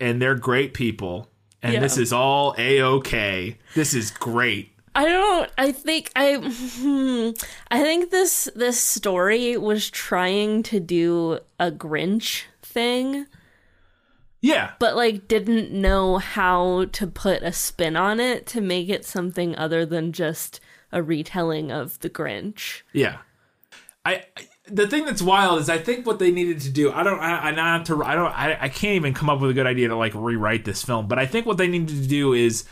[0.00, 1.28] and they're great people,
[1.62, 1.80] and Yeah.
[1.80, 3.58] this is all a okay.
[3.74, 4.72] This is great.
[4.94, 5.50] I don't.
[5.58, 6.36] I think I.
[6.80, 7.30] Hmm,
[7.70, 13.26] I think this this story was trying to do a Grinch thing,
[14.40, 19.04] Yeah, but like didn't know how to put a spin on it to make it
[19.04, 20.60] something other than just
[20.92, 22.82] a retelling of the Grinch.
[22.92, 23.18] Yeah,
[24.04, 24.24] I.
[24.36, 26.92] I- The thing that's wild is I think what they needed to do.
[26.92, 27.18] I don't.
[27.20, 28.04] I, I not to.
[28.04, 28.32] I don't.
[28.32, 31.08] I, I can't even come up with a good idea to like rewrite this film.
[31.08, 32.64] But I think what they needed to do is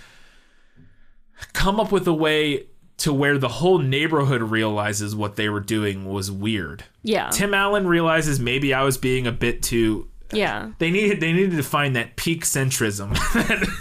[1.54, 2.66] come up with a way
[2.98, 6.84] to where the whole neighborhood realizes what they were doing was weird.
[7.02, 7.30] Yeah.
[7.30, 10.08] Tim Allen realizes maybe I was being a bit too.
[10.32, 10.72] yeah.
[10.78, 11.20] They needed.
[11.20, 13.16] They needed to find that peak centrism.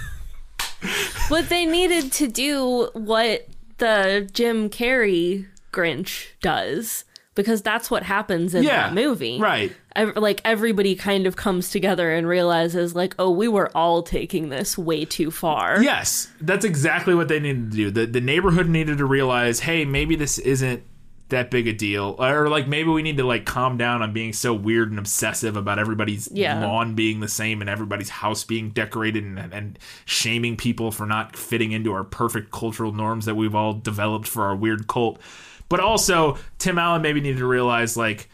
[1.30, 3.48] But they needed to do what
[3.78, 7.04] the Jim Carrey Grinch does
[7.36, 9.40] because that's what happens in Yeah, that movie.
[9.40, 9.72] right.
[10.16, 14.78] Like everybody kind of comes together and realizes like, "Oh, we were all taking this
[14.78, 17.92] way too far." Yes, that's exactly what they needed to do.
[17.92, 20.84] The the neighborhood needed to realize, hey, maybe this isn't
[21.30, 24.32] that big a deal, or like maybe we need to like calm down on being
[24.32, 26.64] so weird and obsessive about everybody's Yeah.
[26.64, 31.36] lawn being the same and everybody's house being decorated and, and shaming people for not
[31.36, 35.20] fitting into our perfect cultural norms that we've all developed for our weird cult.
[35.68, 38.30] But also, Tim Allen maybe needed to realize like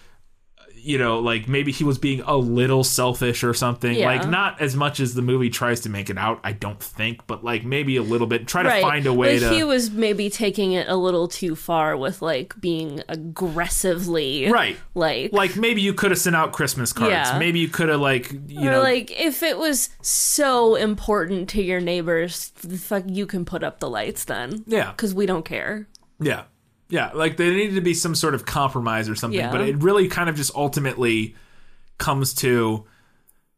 [0.84, 3.94] you know, like maybe he was being a little selfish or something.
[3.94, 4.08] Yeah.
[4.08, 7.28] Like not as much as the movie tries to make it out, I don't think,
[7.28, 8.48] but like maybe a little bit.
[8.48, 11.56] Try to find a way like to he was maybe taking it a little too
[11.56, 14.78] far with like being aggressively Right.
[14.96, 17.12] Like Like maybe you could have sent out Christmas cards.
[17.12, 17.38] Yeah.
[17.38, 21.62] Maybe you could have like you or know like if it was so important to
[21.62, 24.64] your neighbors, fuck you can put up the lights then.
[24.68, 24.94] Yeah.
[24.94, 25.88] Cuz we don't care.
[26.20, 26.44] Yeah.
[26.92, 29.52] Yeah, like there needed to be some sort of compromise or something, Yeah.
[29.52, 31.36] but it really kind of just ultimately
[31.98, 32.86] comes to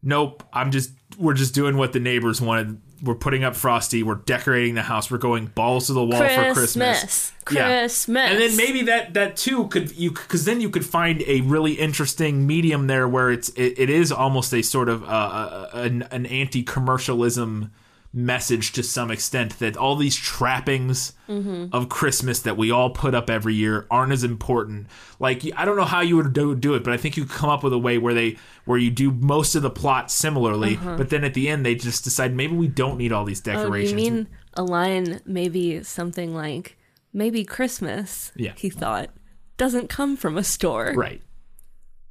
[0.02, 2.80] nope, I'm just we're just doing what the neighbors wanted.
[3.02, 6.54] We're putting up Frosty, we're decorating the house, we're going balls to the wall for
[6.54, 6.54] Christmas.
[6.56, 7.32] Christmas.
[7.52, 7.80] Yeah.
[7.82, 8.32] Christmas.
[8.32, 11.74] And then maybe that that too could you because then you could find a really
[11.74, 16.04] interesting medium there where it's it, it is almost a sort of uh, uh, an,
[16.12, 17.72] an anti commercialism
[18.16, 21.66] message to some extent that all these trappings mm-hmm.
[21.74, 24.86] of Christmas that we all put up every year aren't as important.
[25.20, 27.50] Like I don't know how you would do, do it, but I think you come
[27.50, 30.98] up with a way where they where you do most of the plot similarly, uh-huh.
[30.98, 33.52] but then at the end they just decide maybe we don't need all these Oh,
[33.52, 33.92] decorations.
[33.92, 36.78] you mean a line maybe something like
[37.14, 38.32] maybe Christmas?
[38.36, 38.54] Yeah.
[38.56, 39.10] He thought
[39.58, 40.94] doesn't come from a store.
[40.96, 41.22] right?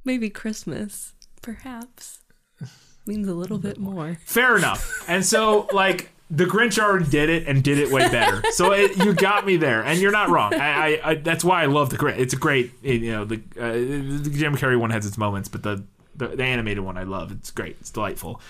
[0.05, 2.22] Maybe Christmas, perhaps,
[3.05, 4.17] means a little bit more.
[4.25, 5.03] Fair enough.
[5.07, 8.41] And so, like, the Grinch already did it and did it way better.
[8.51, 10.53] So it, you got me there, and you're not wrong.
[10.55, 12.17] I, I, I that's why I love the Grinch.
[12.17, 15.61] It's a great, you know, the, uh, the Jim Carrey one has its moments, but
[15.63, 15.83] the,
[16.15, 17.31] the the animated one I love.
[17.31, 17.77] It's great.
[17.81, 18.41] It's delightful.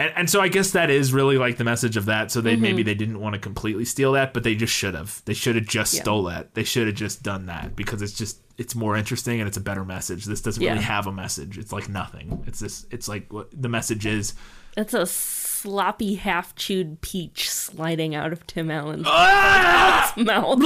[0.00, 2.30] And, and so I guess that is really like the message of that.
[2.30, 5.22] So they maybe they didn't want to completely steal that, but they just should have.
[5.24, 6.02] They should have just Yeah.
[6.02, 6.54] stole that.
[6.54, 9.60] They should have just done that because it's just it's more interesting and it's a
[9.62, 10.24] better message.
[10.26, 10.72] This doesn't Yeah.
[10.72, 11.56] really have a message.
[11.58, 12.42] It's like nothing.
[12.46, 12.84] It's this.
[12.90, 14.34] It's like what the message is.
[14.76, 20.12] It's a sloppy, half chewed peach sliding out of Tim Allen's Ah!
[20.18, 20.58] mouth.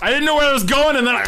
[0.00, 1.26] I didn't know where I was going, and then I.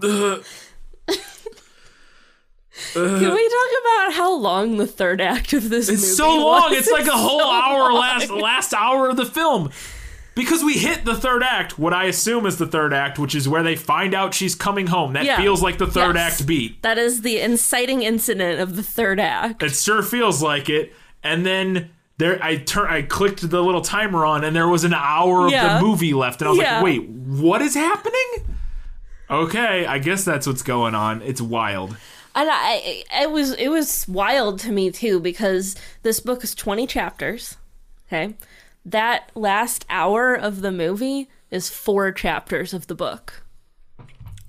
[2.92, 6.70] Can we talk about how long the third act of this movie It's so long.
[6.70, 6.78] was?
[6.78, 8.00] It's like a whole so hour long.
[8.00, 9.70] last last hour of the film.
[10.34, 13.48] Because we hit the third act, what I assume is the third act, which is
[13.48, 15.14] where they find out she's coming home.
[15.14, 15.36] That Yeah.
[15.36, 16.38] feels like the third Yes.
[16.40, 16.80] act beat.
[16.82, 19.64] That is the inciting incident of the third act.
[19.64, 20.94] It sure feels like it.
[21.24, 24.94] And then there I turn I clicked the little timer on and there was an
[24.94, 26.74] hour of the movie left and I was Yeah.
[26.76, 28.28] like, "Wait, what is happening?"
[29.30, 31.20] Okay, I guess that's what's going on.
[31.22, 31.96] It's wild.
[32.34, 36.86] And I, it was it was wild to me too because this book is twenty
[36.86, 37.56] chapters.
[38.06, 38.34] Okay,
[38.84, 43.42] that last hour of the movie is four chapters of the book.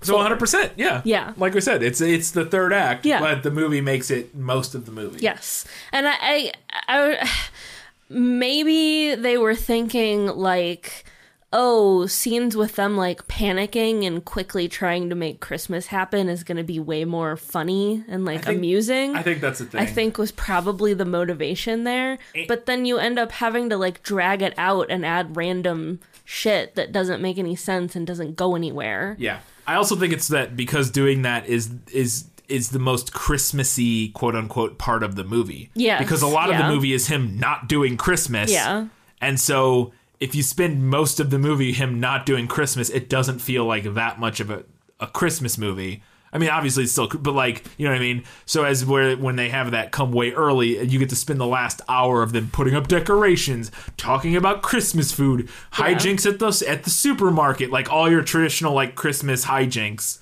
[0.02, 1.02] So 100%, yeah.
[1.04, 1.34] Yeah.
[1.36, 3.20] Like we said, it's it's the third act, Yeah.
[3.20, 5.18] but the movie makes it most of the movie.
[5.20, 6.52] Yes, and I, I,
[6.88, 7.30] I
[8.08, 11.04] maybe they were thinking like,
[11.52, 16.56] oh, scenes with them like panicking and quickly trying to make Christmas happen is going
[16.56, 19.16] to be way more funny and like think- amusing.
[19.16, 19.80] I think that's the thing.
[19.80, 22.18] I think was probably the motivation there.
[22.34, 22.44] Eh.
[22.46, 26.76] But then you end up having to like drag it out and add random shit
[26.76, 29.16] that doesn't make any sense and doesn't go anywhere.
[29.18, 29.40] Yeah.
[29.66, 34.34] I also think it's that because doing that is is is the most Christmassy quote
[34.34, 35.70] unquote part of the movie.
[35.74, 35.98] Yeah.
[35.98, 38.52] Because a lot of the movie is him not doing Christmas.
[38.52, 38.86] Yeah.
[39.20, 43.38] And so if you spend most of the movie him not doing Christmas, it doesn't
[43.38, 44.64] feel like that much of a,
[45.00, 46.02] a Christmas movie.
[46.32, 48.24] I mean, obviously it's still, but like, you know what I mean?
[48.46, 51.46] So as where when they have that come way early, you get to spend the
[51.46, 56.84] last hour of them putting up decorations, talking about Christmas food, hijinks at the at
[56.84, 60.20] the supermarket, like all your traditional like Christmas hijinks.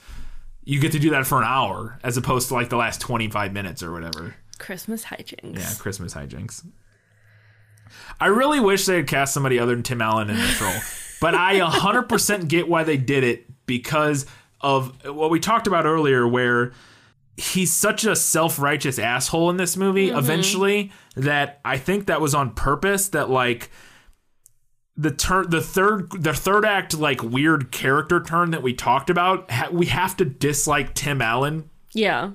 [0.65, 3.53] You get to do that for an hour as opposed to like the last 25
[3.53, 4.37] minutes or whatever.
[4.59, 5.59] Christmas hijinks.
[5.59, 6.65] Yeah, Christmas hijinks.
[8.21, 10.81] I really wish they had cast somebody other than Tim Allen in this role,
[11.21, 14.27] but I 100% get why they did it because
[14.61, 16.73] of what we talked about earlier, where
[17.37, 20.09] he's such a self-righteous asshole in this movie.
[20.09, 20.19] Mm-hmm.
[20.19, 23.09] Eventually, that I think that was on purpose.
[23.11, 23.71] That like
[24.97, 29.51] the turn, the third, the third act, like weird character turn that we talked about.
[29.51, 32.31] Ha- we have to dislike Tim Allen Yeah.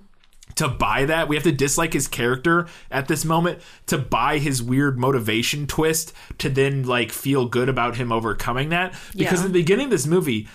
[0.55, 1.27] To buy that.
[1.27, 6.13] We have to dislike his character at this moment to buy his weird motivation twist
[6.39, 8.93] to then like feel good about him overcoming that.
[9.15, 9.47] Because Yeah.
[9.47, 10.47] in the beginning of this movie,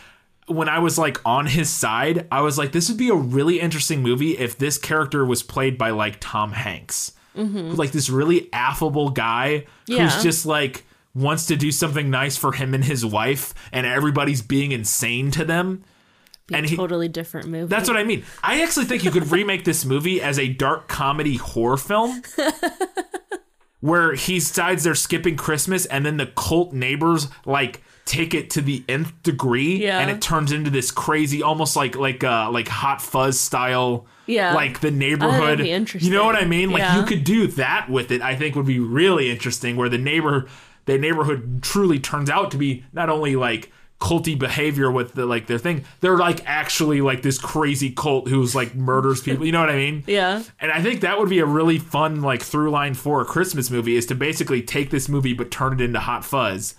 [0.47, 3.61] when I was like on his side, I was like, this would be a really
[3.61, 7.13] interesting movie if this character was played by like Tom Hanks.
[7.37, 7.75] Mm-hmm.
[7.75, 10.09] Like this really affable guy Yeah.
[10.09, 14.41] who's just like wants to do something nice for him and his wife, and everybody's
[14.43, 15.83] being insane to them.
[16.53, 17.67] And he, totally different movie.
[17.67, 18.25] that's what I mean.
[18.43, 22.23] I actually think you could remake this movie as a dark comedy horror film.
[23.81, 28.61] where he decides they're skipping Christmas and then the cult neighbors like take it to
[28.61, 30.01] the nth degree Yeah.
[30.01, 34.53] and it turns into this crazy almost like like uh like hot fuzz style Yeah.
[34.55, 36.11] like the neighborhood be interesting.
[36.11, 36.99] you know what I mean like Yeah.
[36.99, 40.47] you could do that with it I think would be really interesting where the neighbor
[40.87, 43.71] the neighborhood truly turns out to be not only like
[44.01, 48.55] culty behavior with the like their thing they're like actually like this crazy cult who's
[48.55, 50.43] like murders people you know what I mean Yeah.
[50.61, 53.71] and I think that would be a really fun like through line for a Christmas
[53.73, 56.77] movie is to basically take this movie but turn it into Hot Fuzz.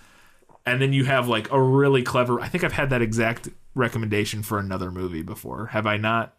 [0.66, 4.42] And then you have like a really clever I think I've had that exact recommendation
[4.42, 5.68] for another movie before.
[5.68, 6.34] Have I not?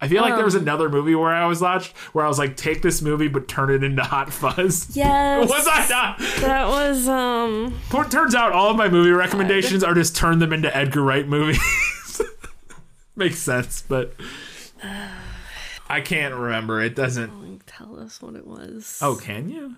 [0.00, 0.62] I feel like there was Um.
[0.62, 3.70] another movie where I was watched where I was like take this movie but turn
[3.70, 4.88] it into Hot Fuzz.
[4.96, 5.48] Yes.
[5.48, 6.18] Was I not?
[6.40, 7.74] That was um
[8.10, 11.58] Turns out all of my movie recommendations are just turn them into Edgar Wright movies.
[13.16, 14.12] Makes sense, but
[15.88, 16.82] I can't remember.
[16.82, 17.62] It doesn't.
[17.66, 18.98] Tell us what it was.
[19.02, 19.76] Oh, can you?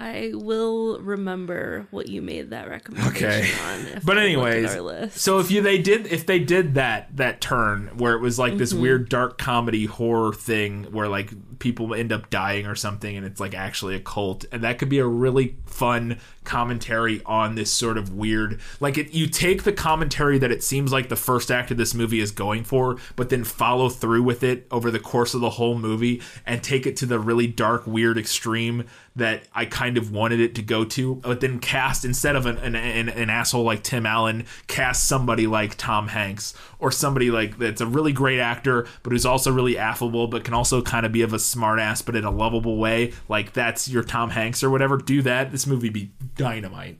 [0.00, 3.50] I will remember what you made that recommendation Okay.
[3.94, 4.00] on.
[4.04, 8.14] But I anyways, so if you they did if they did that that turn where
[8.14, 8.82] it was like this Mm-hmm.
[8.82, 13.40] weird dark comedy horror thing where like people end up dying or something and it's
[13.40, 17.98] like actually a cult and that could be a really fun commentary on this sort
[17.98, 21.70] of weird like it you take the commentary that it seems like the first act
[21.70, 25.34] of this movie is going for but then follow through with it over the course
[25.34, 28.84] of the whole movie and take it to the really dark weird extreme
[29.18, 32.58] that I kind of wanted it to go to, but then cast instead of an,
[32.58, 37.58] an, an, an asshole like Tim Allen, cast somebody like Tom Hanks or somebody like
[37.58, 41.12] that's a really great actor, but who's also really affable, but can also kind of
[41.12, 43.12] be of a smartass, but in a lovable way.
[43.28, 44.96] Like that's your Tom Hanks or whatever.
[44.96, 45.52] Do that.
[45.52, 46.98] This movie be dynamite.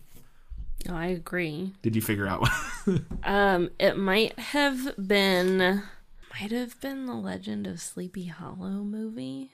[0.86, 1.74] No, I agree.
[1.82, 2.49] Did you figure out?
[3.23, 9.51] Um, it might have been, might have been the Legend of Sleepy Hollow movie.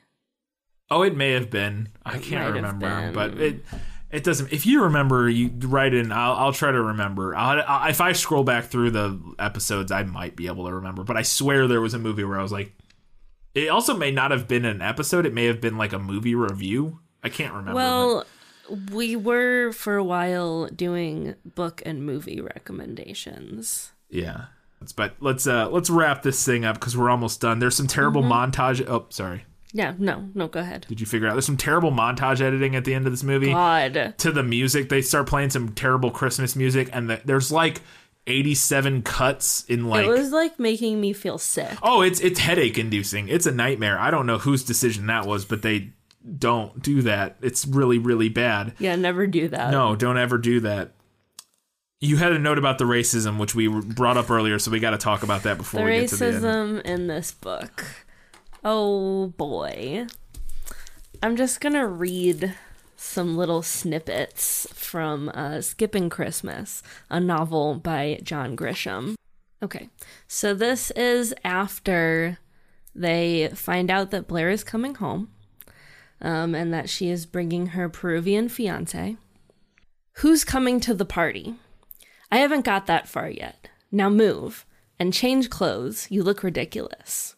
[0.90, 1.88] Oh, it may have been.
[2.04, 3.64] I can't remember, but it.
[4.10, 4.52] It doesn't.
[4.52, 6.12] If you remember, you write in.
[6.12, 7.34] I'll, I'll try to remember.
[7.34, 11.02] I'll, I, if I scroll back through the episodes, I might be able to remember.
[11.02, 12.72] But I swear there was a movie where I was like,
[13.56, 15.26] it also may not have been an episode.
[15.26, 17.00] It may have been like a movie review.
[17.24, 17.74] I can't remember.
[17.74, 18.24] Well,
[18.92, 23.92] we were for a while doing book and movie recommendations.
[24.10, 24.44] yeah.
[24.96, 27.58] But let's uh let's wrap this thing up because we're almost done.
[27.58, 28.50] There's some terrible Mm-hmm.
[28.52, 28.86] montage.
[28.86, 29.44] Oh, sorry.
[29.76, 30.86] Yeah, no, no, go ahead.
[30.88, 31.32] Did you figure out?
[31.32, 33.50] There's some terrible montage editing at the end of this movie.
[33.50, 34.14] God.
[34.18, 34.88] to the music.
[34.88, 37.82] They start playing some terrible Christmas music, and the, there's like
[38.28, 40.06] 87 cuts in like.
[40.06, 41.76] it was like making me feel sick.
[41.82, 43.28] oh, it's it's headache inducing.
[43.28, 43.98] It's a nightmare.
[43.98, 45.90] I don't know whose decision that was, but they
[46.38, 47.36] don't do that.
[47.42, 48.74] It's really really bad.
[48.78, 49.72] Yeah, never do that.
[49.72, 50.92] No, don't ever do that.
[52.00, 54.90] You had a note about the racism, which we brought up earlier, so we got
[54.90, 56.34] to talk about that before the we get to the end.
[56.44, 57.84] racism in this book.
[58.66, 60.06] Oh boy.
[61.22, 62.54] I'm just gonna read
[62.96, 69.16] some little snippets from uh, Skipping Christmas, a novel by John Grisham.
[69.62, 69.90] Okay,
[70.26, 72.38] so this is after
[72.94, 75.30] they find out that Blair is coming home
[76.22, 79.18] um, and that she is bringing her Peruvian fiance.
[80.18, 81.56] Who's coming to the party?
[82.32, 83.68] I haven't got that far yet.
[83.92, 84.64] Now move
[84.98, 86.06] and change clothes.
[86.10, 87.36] You look ridiculous.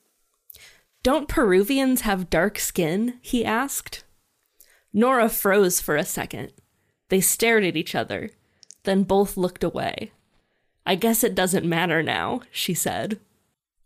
[1.07, 3.21] Don't Peruvians have dark skin?
[3.23, 4.03] he asked.
[4.93, 6.53] Nora froze for a second.
[7.11, 8.31] They stared at each other,
[8.83, 10.11] then both looked away.
[10.85, 13.21] I guess it doesn't matter now, she said.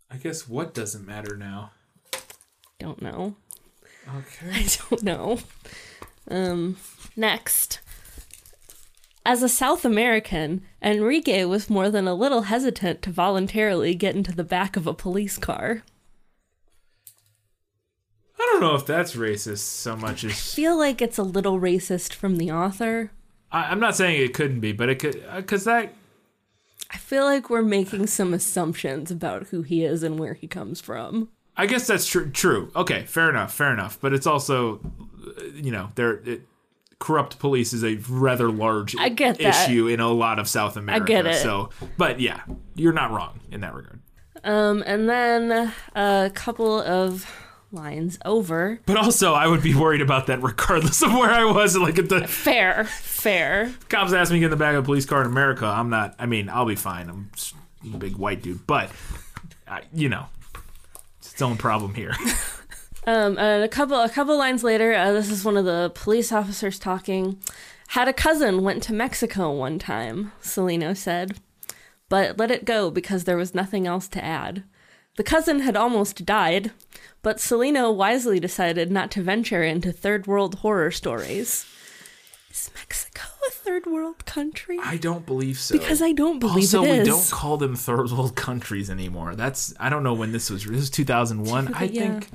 [0.09, 1.73] I guess what doesn't matter now.
[2.79, 3.35] Don't know.
[4.07, 4.49] Okay.
[4.51, 5.37] I don't know.
[6.27, 6.77] Um,
[7.15, 7.81] next.
[9.23, 14.31] As a South American, Enrique was more than a little hesitant to voluntarily get into
[14.31, 15.83] the back of a police car.
[18.41, 21.59] I don't know if that's racist so much as I feel like it's a little
[21.59, 23.11] racist from the author.
[23.51, 25.93] I, I'm not saying it couldn't be, but it could because that
[26.89, 30.81] I feel like we're making some assumptions about who he is and where he comes
[30.81, 31.29] from.
[31.55, 32.29] I guess that's true.
[32.31, 32.71] True.
[32.75, 33.53] Okay, fair enough.
[33.53, 33.99] Fair enough.
[34.01, 34.79] But it's also,
[35.25, 36.21] uh, you know, there.
[36.25, 36.41] It,
[36.99, 39.67] corrupt police is a rather large I get that.
[39.67, 41.03] issue in a lot of South America.
[41.03, 41.41] I get it.
[41.41, 42.41] So, but yeah,
[42.75, 44.01] you're not wrong in that regard.
[44.43, 47.25] Um, and then a couple of
[47.71, 48.79] lines over.
[48.85, 51.77] But also, I would be worried about that regardless of where I was.
[51.77, 53.73] Like, at the Fair, fair.
[53.89, 55.89] cops asked me to get in the back of a police car in America, I'm
[55.89, 56.15] not.
[56.19, 57.09] I mean, I'll be fine.
[57.09, 57.29] I'm
[57.93, 58.91] a big white dude, but
[59.67, 60.25] I, you know,
[61.19, 62.13] it's its own problem here.
[63.07, 66.31] Um, and a couple a couple lines later, uh, this is one of the police
[66.31, 67.39] officers talking.
[67.87, 71.39] Had a cousin went to Mexico one time, Salino said,
[72.09, 74.63] but let it go because there was nothing else to add.
[75.21, 76.71] The cousin had almost died,
[77.21, 81.63] but Salino wisely decided not to venture into third world horror stories.
[82.49, 84.79] Is Mexico a third world country?
[84.81, 85.77] I don't believe so.
[85.77, 87.07] Because I don't believe also, it we is.
[87.07, 89.35] don't call them third world countries anymore.
[89.35, 90.65] That's I don't know when this was.
[90.65, 91.71] This was 2001.
[91.75, 92.01] I Yeah.
[92.01, 92.27] think.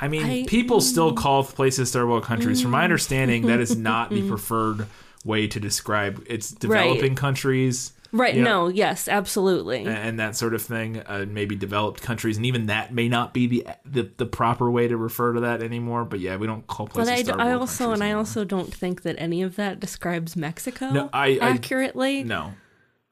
[0.00, 0.46] I mean, I- mm.
[0.46, 2.62] people still call places third world countries.
[2.62, 4.86] From my understanding, that is not the preferred
[5.24, 6.24] way to describe.
[6.28, 7.94] It's developing countries.
[8.10, 9.84] Right, you know, no, yes, absolutely.
[9.84, 10.98] and- that sort of thing.
[11.00, 14.88] Uh, maybe developed countries, and even that may not be the, the the proper way
[14.88, 16.04] to refer to that anymore.
[16.06, 18.72] But yeah, we don't call But places I, d- I also and I also don't
[18.72, 22.24] think that any of that describes Mexico No, I- I- accurately.
[22.24, 22.54] No.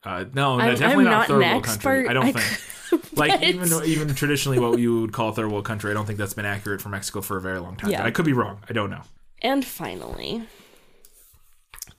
[0.02, 2.08] Uh, no, I'm- definitely I'm not, not third world country.
[2.08, 3.12] I don't I think.
[3.18, 6.06] like but- even even traditionally, what you would call a third world country, I don't
[6.06, 7.90] think that's been accurate for Mexico for a very long time.
[7.90, 8.02] Yeah.
[8.02, 8.60] I could be wrong.
[8.68, 9.02] I don't know.
[9.42, 10.48] And finally,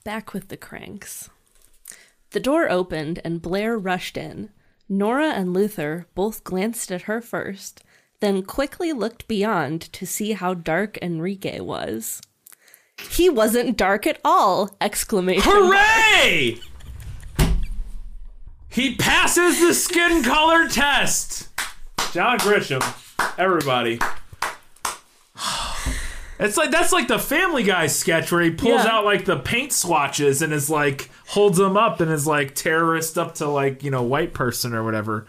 [0.04, 1.30] back with the Kranks.
[2.30, 4.50] The door opened and Blair rushed in.
[4.88, 7.82] Nora and Luther both glanced at her first,
[8.20, 12.20] then quickly looked beyond to see how dark Enrique was.
[13.10, 14.76] He wasn't dark at all!
[14.80, 15.42] Exclamation.
[15.44, 16.58] Hooray!
[18.68, 21.48] He passes the skin color test.
[22.12, 22.82] John Grisham,
[23.38, 23.98] everybody.
[26.40, 28.92] It's like that's like the Family Guy sketch where he pulls Yeah.
[28.92, 33.18] out like the paint swatches and is like holds them up and is like terrorist
[33.18, 35.26] up to like you know white person or whatever.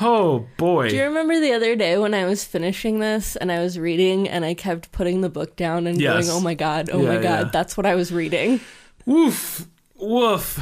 [0.00, 0.88] Oh boy!
[0.88, 4.26] Do you remember the other day when I was finishing this and I was reading
[4.26, 6.26] and I kept putting the book down and Yes.
[6.28, 7.50] going, oh my god, oh Yeah, my god, yeah.
[7.52, 8.60] that's what I was reading?
[9.04, 10.58] Woof, woof,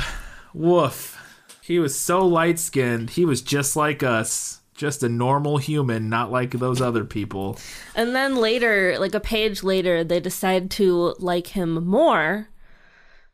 [0.52, 1.16] woof.
[1.62, 3.10] He was so light skinned.
[3.10, 4.59] He was just like us.
[4.80, 7.58] Just a normal human, not like those other people.
[7.94, 12.48] And then later, like a page later, they decide to like him more.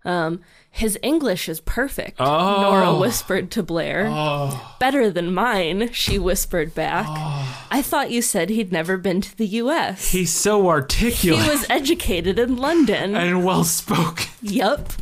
[0.04, 0.40] Um,
[0.72, 2.62] his English is perfect, Oh.
[2.62, 4.08] Nora whispered to Blair.
[4.10, 4.74] Oh.
[4.80, 7.06] Better than mine, she whispered back.
[7.08, 7.66] Oh.
[7.70, 10.10] I thought you said he'd never been to the U.S.
[10.10, 11.44] He's so articulate.
[11.44, 13.14] He was educated in London.
[13.16, 14.26] and well spoken.
[14.42, 14.94] Yep.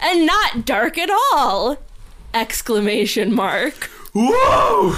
[0.00, 1.76] And not dark at all!
[2.34, 3.84] Exclamation mark.
[4.12, 4.96] Whoa!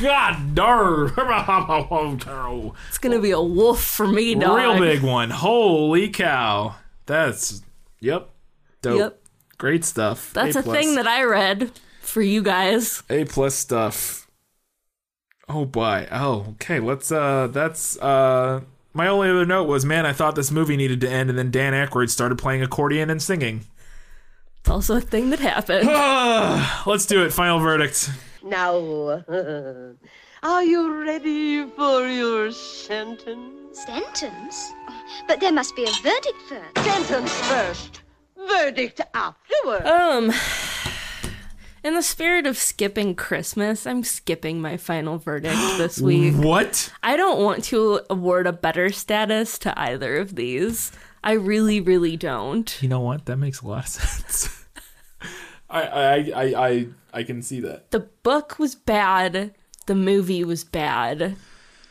[0.00, 1.12] God darn!
[2.88, 4.56] It's gonna be a wolf for me, dog.
[4.56, 5.30] Real big one.
[5.30, 6.76] Holy cow!
[7.06, 7.62] That's
[8.00, 8.30] yep.
[8.82, 8.98] Dope.
[8.98, 9.20] Yep.
[9.58, 10.32] Great stuff.
[10.32, 11.70] That's A a thing that I read
[12.00, 13.02] for you guys.
[13.08, 14.30] A plus stuff.
[15.48, 16.08] Oh boy.
[16.10, 16.80] Oh, okay.
[16.80, 18.60] Let's uh that's uh
[18.92, 21.50] my only other note was man, I thought this movie needed to end and then
[21.50, 23.64] Dan Aykroyd started playing accordion and singing.
[24.60, 25.86] It's also a thing that happened.
[26.86, 27.32] Let's do it.
[27.32, 28.10] Final verdict.
[28.46, 29.24] Now,
[30.44, 33.84] are you ready for your sentence?
[33.84, 34.72] Sentence?
[35.26, 36.78] But there must be a verdict first.
[36.78, 38.02] Sentence first,
[38.48, 39.84] verdict afterward.
[39.84, 40.32] Um,
[41.82, 46.36] in the spirit of skipping Christmas, I'm skipping my final verdict this week.
[46.36, 46.92] What?
[47.02, 50.92] I don't want to award a better status to either of these.
[51.24, 52.80] I really, really don't.
[52.80, 53.26] You know what?
[53.26, 54.66] That makes a lot of sense.
[55.68, 56.86] I, I I I
[57.16, 57.90] I can see that.
[57.90, 59.54] The book was bad.
[59.86, 61.36] The movie was bad.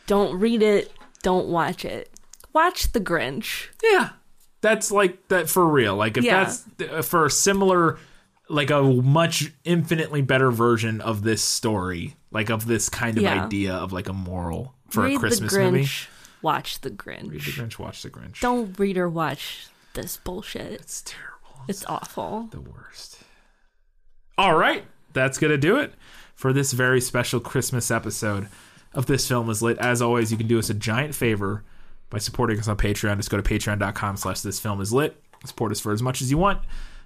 [0.06, 0.92] Don't read it.
[1.22, 2.10] Don't watch it.
[2.52, 3.68] Watch The Grinch.
[3.82, 4.10] Yeah,
[4.60, 5.96] that's like that for real.
[5.96, 6.44] Like if Yeah.
[6.44, 7.98] that's uh, for a similar,
[8.48, 13.44] like a much infinitely better version of this story, like of this kind of Yeah.
[13.44, 15.72] idea of like a moral for read a Christmas The Grinch.
[15.72, 15.88] movie.
[16.42, 17.28] Watch The Grinch.
[17.30, 18.40] Read the Grinch, watch the Grinch.
[18.40, 20.72] Don't read or watch this bullshit.
[20.80, 21.64] It's terrible.
[21.68, 22.48] It's awful.
[22.52, 23.18] the worst.
[24.38, 24.84] All right,
[25.16, 25.94] that's gonna do it
[26.34, 28.48] for this very special Christmas episode
[28.92, 29.78] of This Film Is Lit.
[29.78, 31.64] As always, you can do us a giant favor
[32.10, 33.16] by supporting us on Patreon.
[33.16, 35.20] Just go to patreon.com slash this film is lit.
[35.46, 36.60] Support us for as much as you want.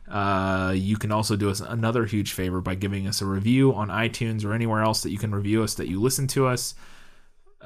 [0.08, 3.88] Uh, you can also do us another huge favor by giving us a review on
[3.88, 6.74] iTunes or anywhere else that you can review us that you listen to us.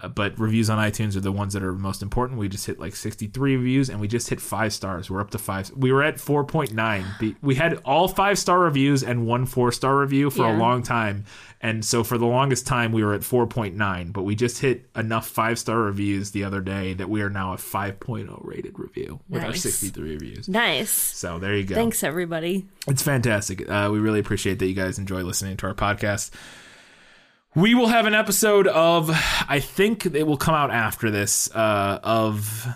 [0.02, 2.38] Uh, but reviews on iTunes are the ones that are most important.
[2.38, 5.08] We just hit like 63 reviews and we just hit five stars.
[5.08, 5.70] We're up to five.
[5.76, 7.36] We were at 4.9.
[7.42, 11.26] We had all five star reviews and one four star review for a long time.
[11.60, 14.12] And so for the longest time, we were at 4.9.
[14.12, 17.52] But we just hit enough five star reviews the other day that we are now
[17.52, 20.48] a 5.0 rated review with our 63 reviews.
[20.48, 20.90] Nice.
[20.90, 21.76] So there you go.
[21.76, 22.66] Thanks, everybody.
[22.88, 23.68] It's fantastic.
[23.70, 26.30] Uh, we really appreciate that you guys enjoy listening to our podcast.
[27.56, 29.10] We will have an episode of,
[29.48, 32.66] I think it will come out after this, uh, of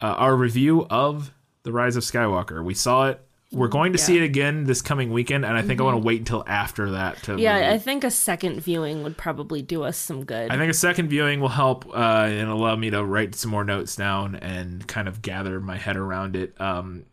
[0.00, 1.34] uh, our review of
[1.64, 2.64] The Rise of Skywalker.
[2.64, 3.20] We saw it.
[3.52, 6.04] We're going to see it again this coming weekend, and I think I want to
[6.04, 7.32] wait until after that to.
[7.32, 7.38] Mm-hmm.
[7.40, 7.70] Yeah.
[7.72, 10.50] I think a second viewing would probably do us some good.
[10.50, 13.64] I think a second viewing will help uh, and allow me to write some more
[13.64, 16.60] notes down and kind of gather my head around it.
[16.60, 17.04] Um,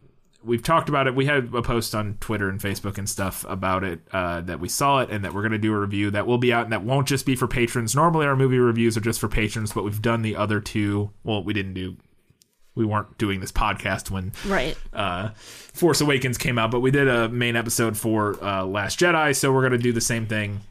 [0.44, 1.16] we've talked about it.
[1.16, 4.70] We had a post on Twitter and Facebook and stuff about it uh, that we
[4.70, 6.74] saw it and that we're going to do a review that will be out and
[6.74, 7.96] that won't just be for patrons.
[7.96, 11.12] Normally, our movie reviews are just for patrons, but we've done the other two.
[11.24, 11.98] Well, we didn't do.
[12.76, 14.76] We weren't doing this podcast when right.
[14.94, 19.36] uh, Force Awakens came out, but we did a main episode for uh, Last Jedi,
[19.36, 20.62] so we're going to do the same thing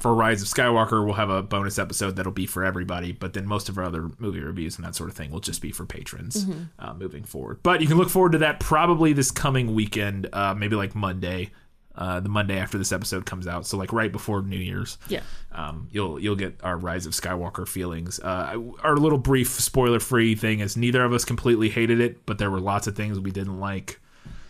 [0.00, 1.04] for Rise of Skywalker.
[1.04, 4.10] We'll have a bonus episode that'll be for everybody, but then most of our other
[4.18, 6.46] movie reviews and that sort of thing will just be for patrons
[6.78, 7.60] uh, moving forward.
[7.62, 11.50] But you can look forward to that probably this coming weekend, uh, maybe like Monday.
[11.98, 15.22] Uh, the Monday after this episode comes out, so like right before New Year's Yeah.
[15.50, 18.20] um, you'll you'll get our Rise of Skywalker feelings.
[18.20, 22.36] Uh, our little brief spoiler free thing is neither of us completely hated it, but
[22.36, 23.98] there were lots of things we didn't like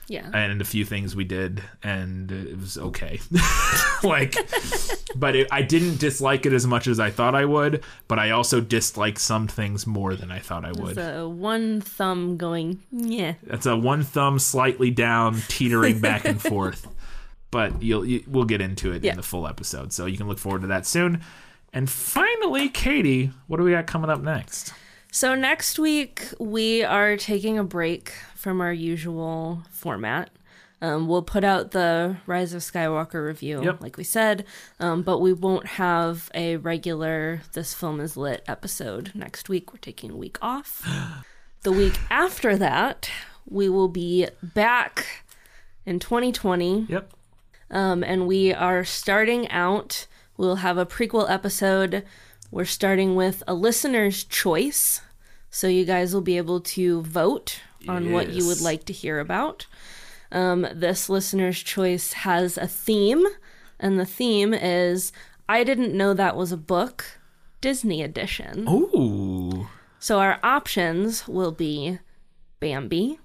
[0.09, 0.31] Yeah.
[0.33, 3.19] and a few things we did, and it was okay.
[4.03, 4.35] like,
[5.17, 8.31] but it, I didn't dislike it as much as I thought I would, but I
[8.31, 10.95] also disliked some things more than I thought I would.
[10.97, 13.35] the one thumb going, yeah.
[13.43, 16.87] That's a one thumb slightly down, teetering back and forth.
[17.51, 19.13] But you'll you, we'll get into it Yeah.
[19.13, 21.23] in the full episode, so you can look forward to that soon.
[21.73, 24.73] And finally, Katie, what do we got coming up next?
[25.11, 30.31] So next week we are taking a break from our usual format.
[30.83, 33.81] Um, we'll put out the Rise of Skywalker review, Yep.
[33.81, 34.45] like we said,
[34.79, 39.73] um, but we won't have a regular "This Film Is Lit" episode next week.
[39.73, 40.87] We're taking a week off.
[41.63, 43.09] the week after that,
[43.49, 45.25] we will be back
[45.87, 47.11] in 2020 Yep.
[47.71, 50.07] um, and we are starting out.
[50.37, 52.05] We'll have a prequel episode.
[52.51, 55.01] We're starting with a listener's choice,
[55.51, 59.19] so you guys will be able to vote on what you would like to hear
[59.21, 59.67] about.
[60.33, 63.25] Um, this listener's choice has a theme,
[63.79, 65.13] and the theme is
[65.49, 67.19] "I didn't know that was a book."
[67.61, 68.67] Disney edition.
[68.69, 69.67] Ooh.
[69.99, 71.99] So our options will be
[72.61, 73.19] Bambi,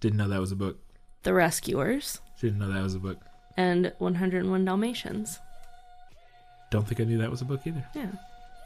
[0.00, 0.78] Didn't know that was a book.
[1.24, 3.18] The Rescuers, Didn't know that was a book.
[3.56, 5.40] and 101 Dalmatians.
[6.74, 7.84] Don't think I knew that was a book either.
[7.94, 8.06] Yeah.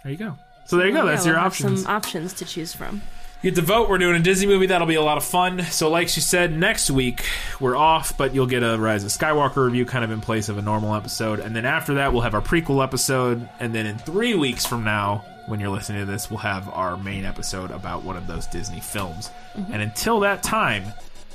[0.03, 0.37] There you go.
[0.65, 1.05] So there you go.
[1.05, 1.83] Yeah, That's we'll your have options.
[1.83, 3.03] Some options to choose from.
[3.43, 3.89] You get to vote.
[3.91, 4.67] We're doing a Disney movie.
[4.67, 5.63] That'll be a lot of fun.
[5.65, 7.25] So, like she said, next week
[7.61, 10.57] we're off, but you'll get a Rise of Skywalker review kind of in place of
[10.59, 11.39] a normal episode.
[11.39, 13.47] And then after that, we'll have our prequel episode.
[13.61, 16.97] And then in three weeks from now, when you're listening to this, we'll have our
[16.97, 19.31] main episode about one of those Disney films.
[19.57, 19.73] Mm-hmm.
[19.75, 20.85] And until that time,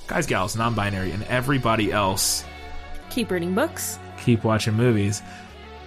[0.07, 2.43] guys, gals, non binary, and everybody else,
[3.11, 3.97] Keep reading books.
[4.17, 5.21] keep watching movies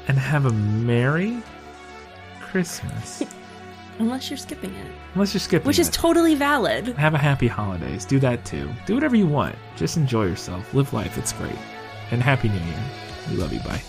[0.08, 1.42] and have a Merry
[2.40, 3.22] Christmas.
[3.98, 4.86] Unless you're skipping it.
[5.14, 5.94] Unless you're skipping Which is it.
[5.94, 6.88] totally valid.
[6.98, 8.04] have a happy holidays.
[8.04, 8.70] Do that too.
[8.84, 9.56] Do whatever you want.
[9.76, 10.72] Just enjoy yourself.
[10.74, 11.16] Live life.
[11.16, 11.56] It's great.
[12.10, 12.82] And happy new year.
[13.30, 13.60] We love you.
[13.60, 13.82] Bye.